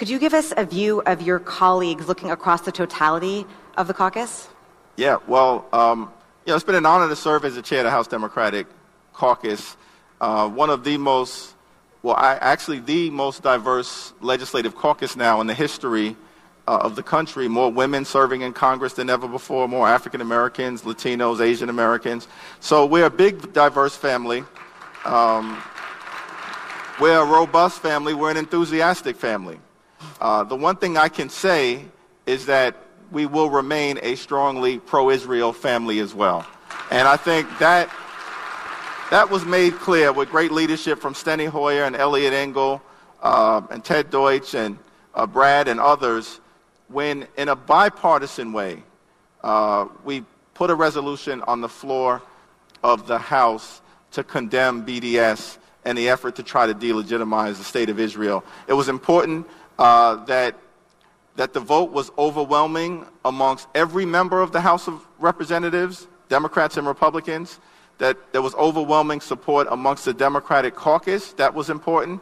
[0.00, 3.44] Could you give us a view of your colleagues looking across the totality
[3.76, 4.48] of the caucus?
[4.96, 6.10] Yeah, well, um,
[6.46, 8.66] you know, it's been an honor to serve as the chair of the House Democratic
[9.12, 9.76] Caucus,
[10.22, 11.54] uh, one of the most,
[12.02, 16.16] well, I, actually the most diverse legislative caucus now in the history
[16.66, 17.46] uh, of the country.
[17.46, 22.26] More women serving in Congress than ever before, more African Americans, Latinos, Asian Americans.
[22.60, 24.44] So we're a big, diverse family.
[25.04, 25.62] Um,
[26.98, 28.14] we're a robust family.
[28.14, 29.60] We're an enthusiastic family.
[30.20, 31.84] Uh, the one thing I can say
[32.26, 32.76] is that
[33.10, 36.46] we will remain a strongly pro-Israel family as well.
[36.90, 37.90] And I think that
[39.10, 42.80] that was made clear with great leadership from Steny Hoyer and Eliot Engel
[43.22, 44.78] uh, and Ted Deutch and
[45.14, 46.40] uh, Brad and others
[46.88, 48.82] when, in a bipartisan way,
[49.42, 50.24] uh, we
[50.54, 52.22] put a resolution on the floor
[52.82, 53.80] of the House
[54.12, 58.44] to condemn BDS and the effort to try to delegitimize the state of Israel.
[58.68, 59.46] It was important
[59.80, 60.54] uh, that
[61.36, 66.86] that the vote was overwhelming amongst every member of the House of Representatives, Democrats and
[66.86, 67.60] Republicans,
[67.96, 71.32] that there was overwhelming support amongst the Democratic caucus.
[71.34, 72.20] That was important.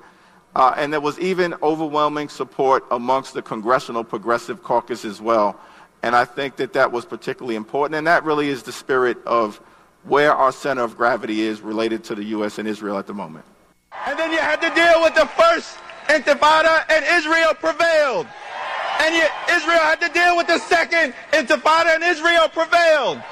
[0.55, 5.59] Uh, and there was even overwhelming support amongst the Congressional Progressive Caucus as well.
[6.03, 7.97] And I think that that was particularly important.
[7.97, 9.61] And that really is the spirit of
[10.05, 12.59] where our center of gravity is related to the U.S.
[12.59, 13.45] and Israel at the moment.
[14.07, 15.77] And then you had to deal with the first
[16.09, 18.27] intifada, and Israel prevailed.
[19.01, 23.23] And yet Israel had to deal with the second intifada, and Israel prevailed.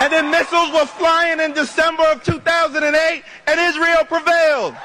[0.00, 4.76] And then missiles were flying in December of 2008, and Israel prevailed.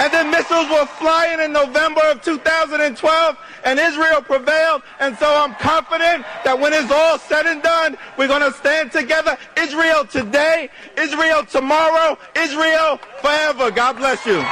[0.00, 4.82] And then missiles were flying in November of 2012, and Israel prevailed.
[4.98, 8.90] And so I'm confident that when it's all said and done, we're going to stand
[8.90, 9.38] together.
[9.56, 13.70] Israel today, Israel tomorrow, Israel forever.
[13.70, 14.42] God bless you.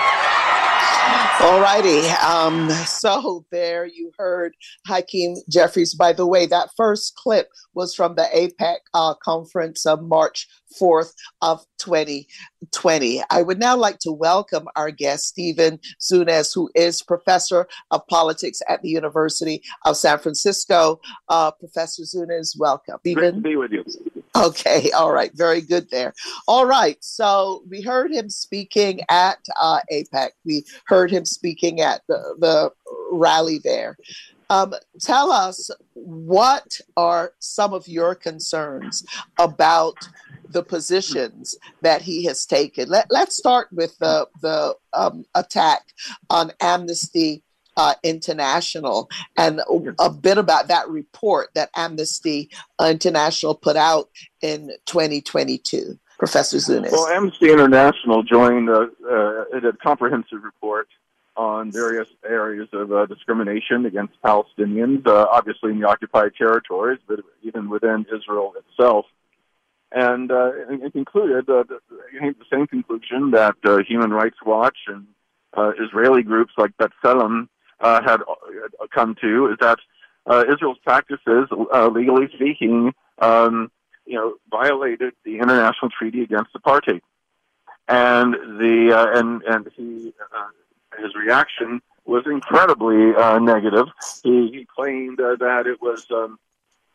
[1.43, 2.07] All righty.
[2.09, 4.55] Um, so there you heard
[4.87, 5.95] Hakeem Jeffries.
[5.95, 10.47] By the way, that first clip was from the AIPAC uh, conference of March
[10.79, 13.23] 4th of 2020.
[13.31, 18.61] I would now like to welcome our guest, Stephen Zunes, who is professor of politics
[18.69, 21.01] at the University of San Francisco.
[21.29, 22.97] Uh, professor Zunes, welcome.
[23.01, 23.23] Stephen.
[23.23, 23.85] Great to be with you.
[24.37, 26.15] Okay, all right, very good there.
[26.47, 30.31] All right, so we heard him speaking at uh, AIPAC.
[30.45, 32.71] We heard him speaking at the, the
[33.11, 33.97] rally there.
[34.49, 39.05] Um, tell us what are some of your concerns
[39.39, 39.97] about
[40.49, 42.89] the positions that he has taken.
[42.89, 45.83] Let, let's start with the, the um, attack
[46.29, 47.43] on Amnesty
[47.81, 49.09] uh, International
[49.39, 49.63] and
[49.99, 52.51] a bit about that report that Amnesty
[52.81, 54.11] International put out
[54.43, 55.99] in 2022.
[56.19, 56.93] Professor Zunes.
[56.93, 60.89] Well, Amnesty International joined a, uh, a comprehensive report
[61.35, 67.21] on various areas of uh, discrimination against Palestinians, uh, obviously in the occupied territories, but
[67.43, 69.07] even within Israel itself.
[69.93, 75.07] And uh, it concluded uh, the same conclusion that uh, Human Rights Watch and
[75.57, 77.49] uh, Israeli groups like B'Tselem
[77.81, 79.79] uh, had uh, come to is that
[80.27, 83.71] uh, Israel's practices, uh, legally speaking, um,
[84.07, 87.01] you know, violated the international treaty against apartheid,
[87.89, 93.87] and the uh, and and he uh, his reaction was incredibly uh, negative.
[94.23, 96.39] He, he claimed that it was um,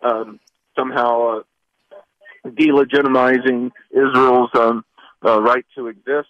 [0.01, 0.39] um,
[0.75, 1.41] somehow
[2.45, 4.83] delegitimizing Israel's um,
[5.21, 6.29] right to exist.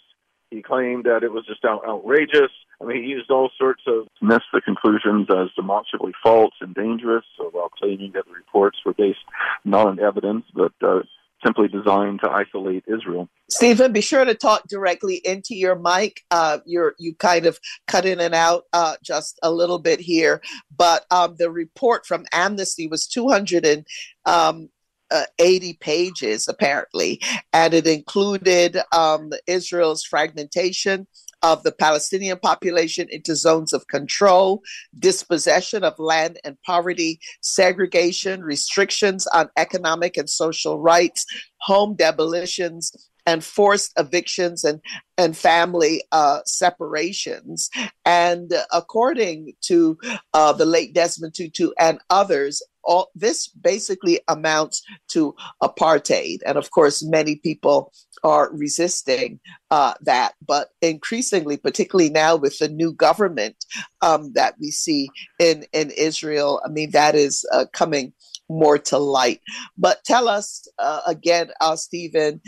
[0.52, 2.52] He claimed that it was just out- outrageous.
[2.82, 7.24] I mean, he used all sorts of missed the conclusions as demonstrably false and dangerous,
[7.38, 9.20] so while claiming that the reports were based
[9.64, 11.02] not on evidence, but uh,
[11.46, 13.30] simply designed to isolate Israel.
[13.50, 16.24] Stephen, be sure to talk directly into your mic.
[16.32, 20.42] Uh, you're you kind of cut in and out uh, just a little bit here,
[20.76, 23.86] but um, the report from Amnesty was 200 and
[24.26, 24.70] um,
[25.12, 27.22] uh, 80 pages apparently,
[27.54, 31.08] and it included um, Israel's fragmentation
[31.46, 34.64] of the Palestinian population into zones of control,
[34.98, 41.24] dispossession of land and poverty, segregation, restrictions on economic and social rights,
[41.58, 44.82] home demolitions, and forced evictions and
[45.18, 47.70] and family uh, separations.
[48.06, 49.98] And according to
[50.34, 56.40] uh, the late Desmond Tutu and others, all this basically amounts to apartheid.
[56.46, 57.92] And of course, many people
[58.24, 59.40] are resisting
[59.72, 60.34] uh, that.
[60.46, 63.56] But increasingly, particularly now with the new government
[64.02, 65.10] um, that we see
[65.40, 68.14] in, in Israel, I mean, that is uh, coming
[68.50, 69.42] more to light.
[69.78, 72.42] But tell us uh, again, uh, Stephen,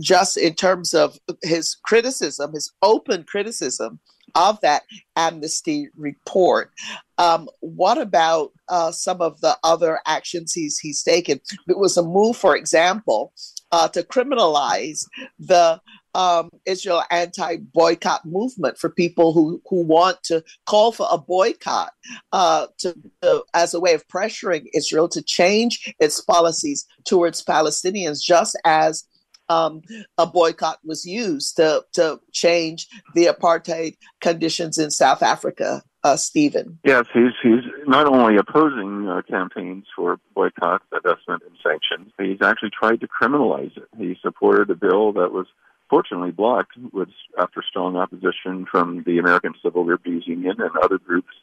[0.00, 4.00] just in terms of his criticism, his open criticism
[4.34, 4.82] of that
[5.16, 6.70] amnesty report.
[7.16, 11.40] Um, what about uh, some of the other actions he's he's taken?
[11.68, 13.32] It was a move, for example,
[13.72, 15.04] uh, to criminalize
[15.38, 15.80] the
[16.14, 21.92] um, Israel anti-boycott movement for people who who want to call for a boycott
[22.32, 28.22] uh, to, to, as a way of pressuring Israel to change its policies towards Palestinians,
[28.22, 29.04] just as
[29.48, 29.82] um,
[30.16, 35.82] a boycott was used to to change the apartheid conditions in South Africa.
[36.04, 36.78] Uh, Stephen.
[36.84, 42.70] Yes, he's he's not only opposing uh, campaigns for boycott, divestment, and sanctions, he's actually
[42.70, 43.88] tried to criminalize it.
[43.98, 45.48] He supported a bill that was
[45.90, 51.34] fortunately blocked was after strong opposition from the American Civil Liberties Union and other groups,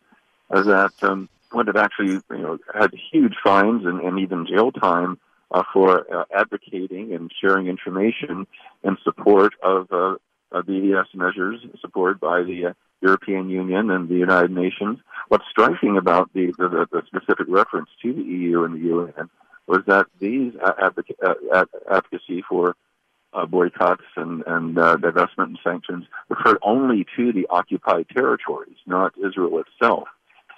[0.50, 4.72] as that um, would have actually you know had huge fines and, and even jail
[4.72, 5.20] time
[5.52, 8.48] uh, for uh, advocating and sharing information
[8.84, 10.16] in support of uh,
[10.54, 15.00] BDS measures supported by the uh, European Union and the United Nations.
[15.28, 19.30] What's striking about the, the, the specific reference to the EU and the UN
[19.68, 22.76] was that these uh, advocacy for
[23.34, 29.14] uh, boycotts and, and uh, divestment and sanctions referred only to the occupied territories, not
[29.18, 30.08] Israel itself.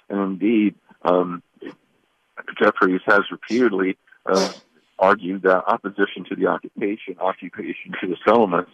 [0.08, 1.42] And indeed, um,
[2.60, 4.52] Jeffries has repeatedly uh,
[4.98, 8.70] argued that opposition to the occupation, occupation to the settlements,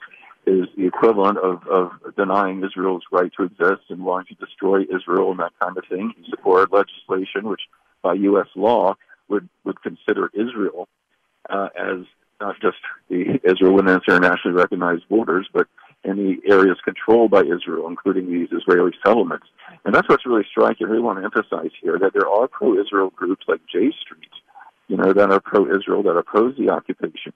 [0.47, 5.31] is the equivalent of, of denying Israel's right to exist and wanting to destroy Israel
[5.31, 6.13] and that kind of thing.
[6.17, 7.63] He supported legislation which,
[8.03, 8.49] by U.S.
[8.55, 8.95] law,
[9.29, 10.89] would, would consider Israel
[11.49, 12.05] uh, as
[12.41, 12.77] not just
[13.09, 15.67] the Israel within its internationally recognized borders, but
[16.05, 19.47] any areas controlled by Israel, including these Israeli settlements.
[19.85, 20.87] And that's what's really striking.
[20.87, 24.29] I really want to emphasize here that there are pro-Israel groups like J Street,
[24.89, 27.33] you know, that are pro-Israel, that oppose the occupation,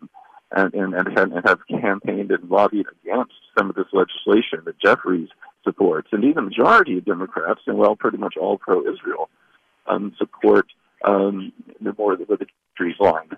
[0.52, 4.78] and, and, and, have, and have campaigned and lobbied against some of this legislation that
[4.80, 5.28] Jeffries
[5.64, 6.08] supports.
[6.12, 9.28] And even the majority of Democrats, and well, pretty much all pro-Israel,
[9.86, 10.66] um, support
[11.04, 12.46] um, the more the, the
[12.76, 13.30] Jeffries line.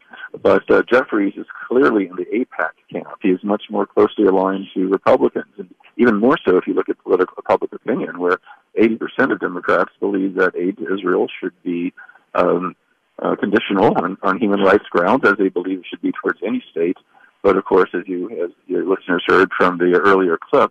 [0.42, 3.18] But uh, Jeffries is clearly in the AIPAC camp.
[3.22, 6.88] He is much more closely aligned to Republicans, and even more so if you look
[6.88, 8.38] at political public opinion, where
[8.78, 11.92] 80% of Democrats believe that aid to Israel should be
[12.34, 12.76] um,
[13.22, 16.62] uh, conditional on, on human rights grounds, as they believe it should be towards any
[16.70, 16.96] state.
[17.42, 20.70] But of course, as you as your listeners heard from the earlier clip,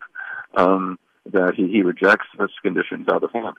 [0.55, 0.99] um,
[1.31, 3.55] that he, he rejects those conditions out of hand.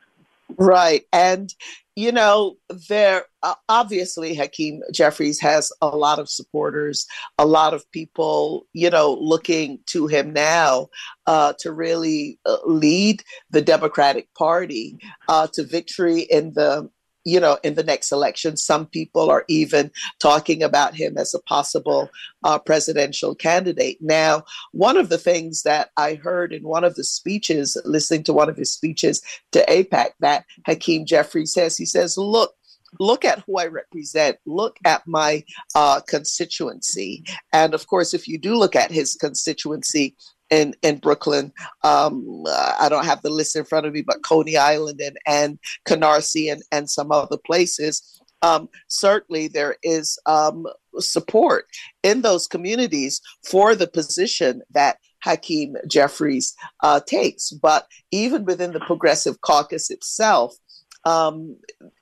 [0.56, 1.04] Right.
[1.12, 1.54] And,
[1.94, 2.56] you know,
[2.88, 7.06] there uh, obviously Hakeem Jeffries has a lot of supporters,
[7.38, 10.88] a lot of people, you know, looking to him now
[11.26, 16.90] uh, to really uh, lead the Democratic Party uh, to victory in the
[17.24, 18.56] you know, in the next election.
[18.56, 22.10] Some people are even talking about him as a possible
[22.44, 23.98] uh, presidential candidate.
[24.00, 28.32] Now, one of the things that I heard in one of the speeches, listening to
[28.32, 32.54] one of his speeches to AIPAC, that Hakeem Jeffrey says, he says, look,
[32.98, 35.44] look at who I represent, look at my
[35.74, 37.24] uh, constituency.
[37.52, 40.16] And of course, if you do look at his constituency,
[40.50, 41.52] in in Brooklyn.
[41.84, 45.58] Um, I don't have the list in front of me, but Coney Island and and
[45.86, 48.20] Canarsie and and some other places.
[48.42, 50.66] Um, certainly, there is um,
[50.98, 51.66] support
[52.02, 57.50] in those communities for the position that Hakeem Jeffries uh, takes.
[57.50, 60.56] But even within the Progressive Caucus itself,
[61.04, 61.56] um,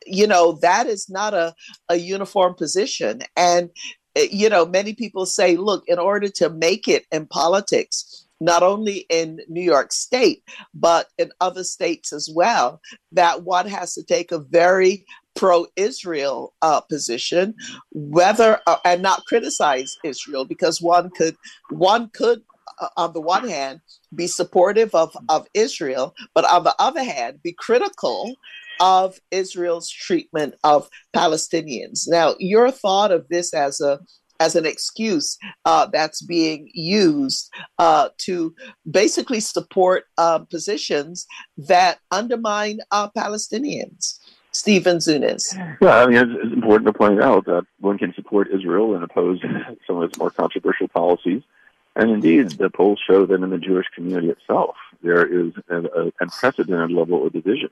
[0.06, 1.54] you know, that is not a,
[1.88, 3.20] a uniform position.
[3.36, 3.70] And,
[4.16, 8.62] eh, you know, many people say, look, in order to make it in politics, not
[8.62, 10.42] only in New York State,
[10.74, 12.80] but in other states as well,
[13.12, 17.54] that one has to take a very pro Israel uh, position,
[17.92, 21.36] whether uh, and not criticize Israel, because one could
[21.70, 22.42] one could
[22.80, 23.80] uh, on the one hand
[24.14, 28.34] be supportive of, of Israel, but on the other hand be critical
[28.80, 32.04] of Israel's treatment of Palestinians.
[32.06, 33.98] Now, your thought of this as a
[34.40, 38.54] as an excuse uh, that's being used uh, to
[38.90, 41.26] basically support uh, positions
[41.56, 44.18] that undermine Palestinians.
[44.52, 45.54] Stephen Zunes.
[45.80, 49.04] Yeah, I mean, it's, it's, important to point out that one can support Israel and
[49.04, 49.40] oppose
[49.86, 51.42] some of its more controversial policies.
[51.94, 55.88] And indeed, the polls show that in the Jewish community itself, there is an
[56.20, 57.70] unprecedented level of division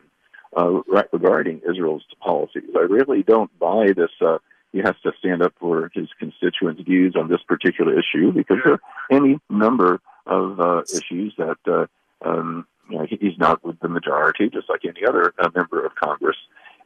[0.56, 0.80] uh,
[1.12, 2.70] regarding Israel's policies.
[2.74, 4.38] I really don't buy this uh,
[4.76, 8.74] he has to stand up for his constituents' views on this particular issue because there
[8.74, 11.86] are any number of uh, issues that uh,
[12.26, 15.94] um, you know, he's not with the majority, just like any other uh, member of
[15.94, 16.36] Congress.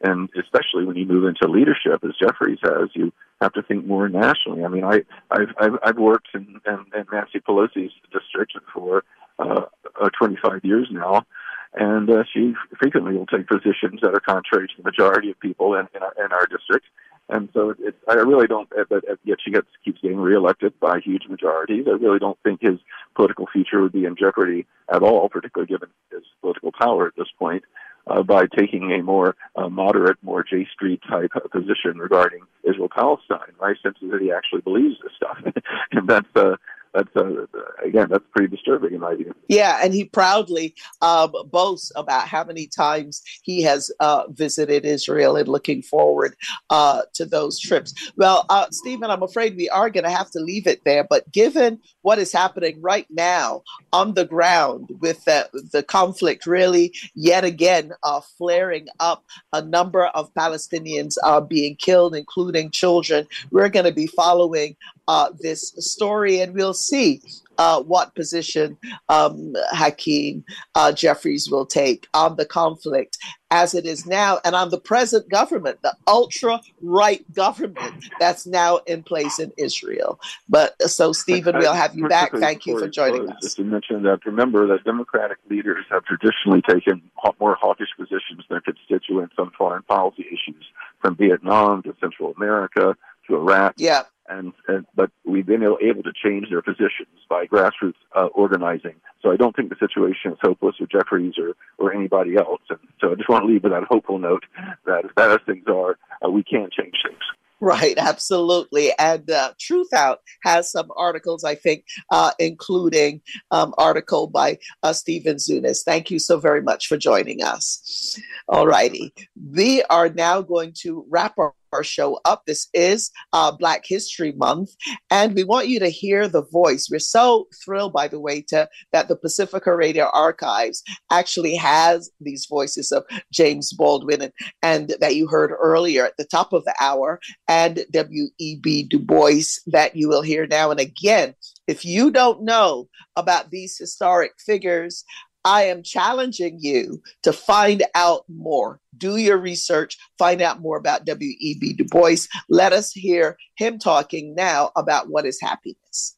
[0.02, 4.08] And especially when you move into leadership, as Jeffries has, you have to think more
[4.08, 4.64] nationally.
[4.64, 9.04] I mean, I I've I've, I've worked in, in, in Nancy Pelosi's district for
[9.38, 9.62] uh,
[10.00, 11.26] uh, 25 years now,
[11.74, 15.74] and uh, she frequently will take positions that are contrary to the majority of people
[15.74, 16.86] in in our, in our district.
[17.30, 21.28] And so it's, I really don't, but yet she gets, keeps getting reelected by huge
[21.28, 21.86] majorities.
[21.86, 22.78] I really don't think his
[23.14, 27.28] political future would be in jeopardy at all, particularly given his political power at this
[27.38, 27.62] point
[28.06, 33.52] uh, by taking a more uh, moderate, more J Street type position regarding Israel Palestine.
[33.60, 35.38] My sense is that he actually believes this stuff,
[35.92, 36.56] and that's uh,
[36.92, 37.46] that's uh,
[37.84, 39.34] again that's pretty disturbing in my view.
[39.48, 45.36] Yeah, and he proudly um, boasts about how many times he has uh, visited Israel
[45.36, 46.34] and looking forward
[46.70, 47.94] uh, to those trips.
[48.16, 51.04] Well, uh, Stephen, I'm afraid we are going to have to leave it there.
[51.04, 53.62] But given what is happening right now
[53.92, 60.06] on the ground with the, the conflict really yet again uh, flaring up, a number
[60.06, 63.26] of Palestinians are being killed, including children.
[63.50, 64.76] We're going to be following
[65.08, 67.22] uh, this story, and we'll see
[67.60, 68.78] uh, what position
[69.10, 70.42] um, Hakeem
[70.74, 73.18] uh, Jeffries will take on the conflict
[73.50, 78.78] as it is now and on the present government, the ultra right government that's now
[78.86, 80.18] in place in Israel.
[80.48, 82.32] But uh, so, Stephen, we'll have you back.
[82.32, 83.42] Thank you for joining us.
[83.42, 87.02] Just to mention that, remember that Democratic leaders have traditionally taken
[87.38, 90.64] more hawkish positions than constituents on foreign policy issues,
[91.00, 93.74] from Vietnam to Central America to Iraq.
[93.76, 98.94] Yeah and, and but we've been able to change their positions by grassroots uh, organizing.
[99.22, 102.62] So I don't think the situation is hopeless with Jeffries or or anybody else.
[102.70, 104.44] And so I just want to leave with that hopeful note
[104.86, 107.18] that as bad as things are, uh, we can change things.
[107.62, 108.90] Right, absolutely.
[108.98, 113.20] And uh, Truthout has some articles, I think, uh, including
[113.50, 115.84] um, article by uh, Stephen Zunes.
[115.84, 118.18] Thank you so very much for joining us.
[118.48, 119.12] All righty.
[119.52, 122.44] We are now going to wrap our our show up.
[122.46, 124.70] This is uh, Black History Month,
[125.10, 126.88] and we want you to hear the voice.
[126.90, 132.46] We're so thrilled, by the way, to that the Pacifica Radio Archives actually has these
[132.46, 136.74] voices of James Baldwin and, and that you heard earlier at the top of the
[136.80, 138.84] hour, and W.E.B.
[138.84, 140.70] Du Bois that you will hear now.
[140.70, 141.34] And again,
[141.66, 145.04] if you don't know about these historic figures,
[145.44, 148.80] I am challenging you to find out more.
[148.96, 151.74] Do your research, find out more about W.E.B.
[151.74, 152.26] Du Bois.
[152.48, 156.16] Let us hear him talking now about what is happiness.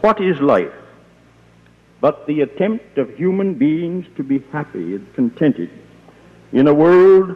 [0.00, 0.72] What is life
[2.04, 5.70] but the attempt of human beings to be happy and contented
[6.52, 7.34] in a world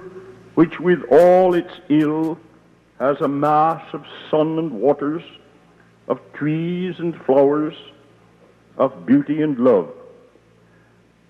[0.57, 2.39] which, with all its ill,
[2.99, 5.23] has a mass of sun and waters,
[6.09, 7.73] of trees and flowers,
[8.77, 9.89] of beauty and love?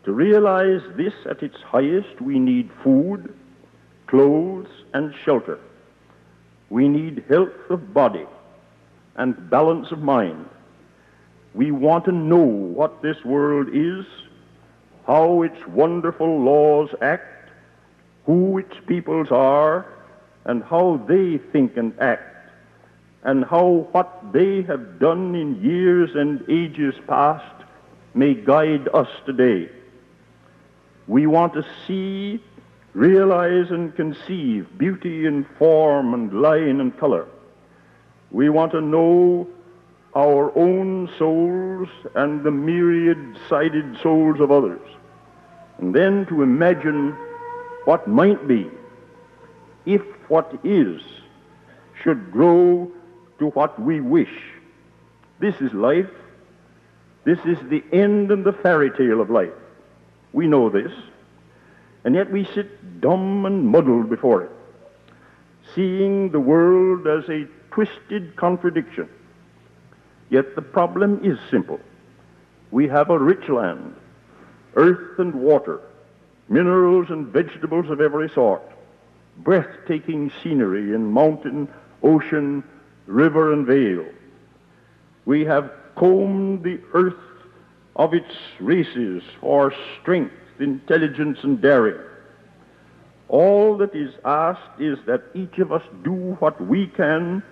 [0.09, 3.35] To realize this at its highest, we need food,
[4.07, 5.59] clothes, and shelter.
[6.71, 8.25] We need health of body
[9.17, 10.49] and balance of mind.
[11.53, 14.07] We want to know what this world is,
[15.07, 17.51] how its wonderful laws act,
[18.25, 19.85] who its peoples are,
[20.47, 22.49] and how they think and act,
[23.25, 27.63] and how what they have done in years and ages past
[28.15, 29.69] may guide us today.
[31.09, 32.39] We want to see,
[32.93, 37.27] realize, and conceive beauty in form and line and color.
[38.31, 39.49] We want to know
[40.15, 44.81] our own souls and the myriad sided souls of others.
[45.79, 47.17] And then to imagine
[47.85, 48.71] what might be
[49.87, 51.01] if what is
[52.03, 52.91] should grow
[53.39, 54.43] to what we wish.
[55.41, 56.11] This is life.
[57.25, 59.53] This is the end and the fairy tale of life.
[60.39, 60.93] We know this,
[62.05, 64.53] and yet we sit dumb and muddled before it,
[65.75, 69.09] seeing the world as a twisted contradiction.
[70.31, 71.81] Yet the problem is simple.
[72.71, 73.97] We have a rich land,
[74.77, 75.81] earth and water,
[76.49, 78.63] minerals and vegetables of every sort,
[79.39, 81.67] breathtaking scenery in mountain,
[82.05, 82.63] ocean,
[83.07, 84.07] river, and vale.
[85.25, 87.28] We have combed the earth
[87.99, 92.01] of its races for strength, intelligence, and daring.
[93.29, 97.43] All that is asked is that each of us do what we can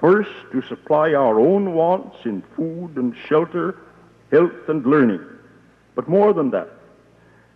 [0.00, 3.76] first to supply our own wants in food and shelter,
[4.30, 5.24] health and learning.
[5.96, 6.68] But more than that,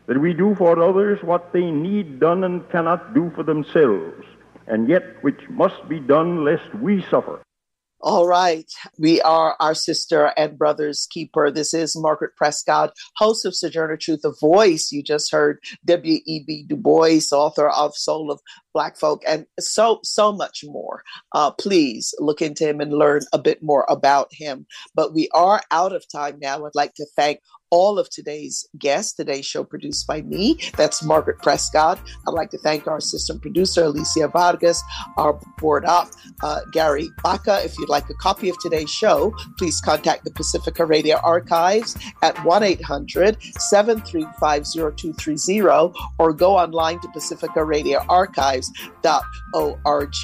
[0.07, 4.25] that we do for others what they need done and cannot do for themselves,
[4.67, 7.41] and yet which must be done lest we suffer.
[8.05, 8.69] All right.
[8.99, 11.53] We are our sister and brother's keeper.
[11.53, 14.91] This is Margaret Prescott, host of Sojourner Truth, a voice.
[14.91, 16.65] You just heard W.E.B.
[16.69, 18.41] Du Bois, author of Soul of
[18.75, 21.03] Black folk, and so, so much more.
[21.33, 24.67] Uh, please look into him and learn a bit more about him.
[24.95, 26.65] But we are out of time now.
[26.65, 27.41] I'd like to thank
[27.73, 29.15] all of today's guests.
[29.15, 30.59] Today's show produced by me.
[30.77, 31.99] That's Margaret Prescott.
[32.29, 34.83] I'd like to thank our assistant producer, Alicia Vargas,
[35.17, 36.11] our board up,
[36.43, 37.65] uh, Gary Baca.
[37.65, 42.37] If you'd like a copy of today's show, please contact the Pacifica Radio Archives at
[42.45, 47.09] 1 800 735 0230 or go online to
[48.63, 50.17] pacificaradioarchives.org.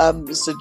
[0.00, 0.54] Um, so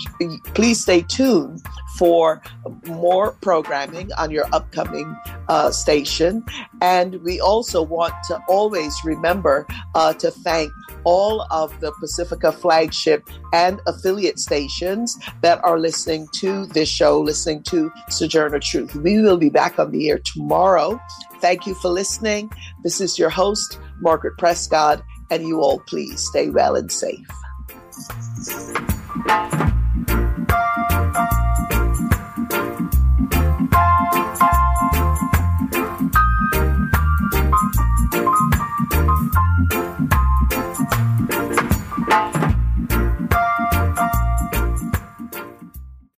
[0.53, 1.61] please stay tuned
[1.97, 2.41] for
[2.85, 5.15] more programming on your upcoming
[5.47, 6.43] uh, station.
[6.81, 10.71] And we also want to always remember uh, to thank
[11.03, 17.63] all of the Pacifica flagship and affiliate stations that are listening to this show, listening
[17.63, 18.95] to Sojourner Truth.
[18.95, 20.99] We will be back on the air tomorrow.
[21.39, 22.51] Thank you for listening.
[22.83, 27.27] This is your host, Margaret Prescott, and you all please stay well and safe.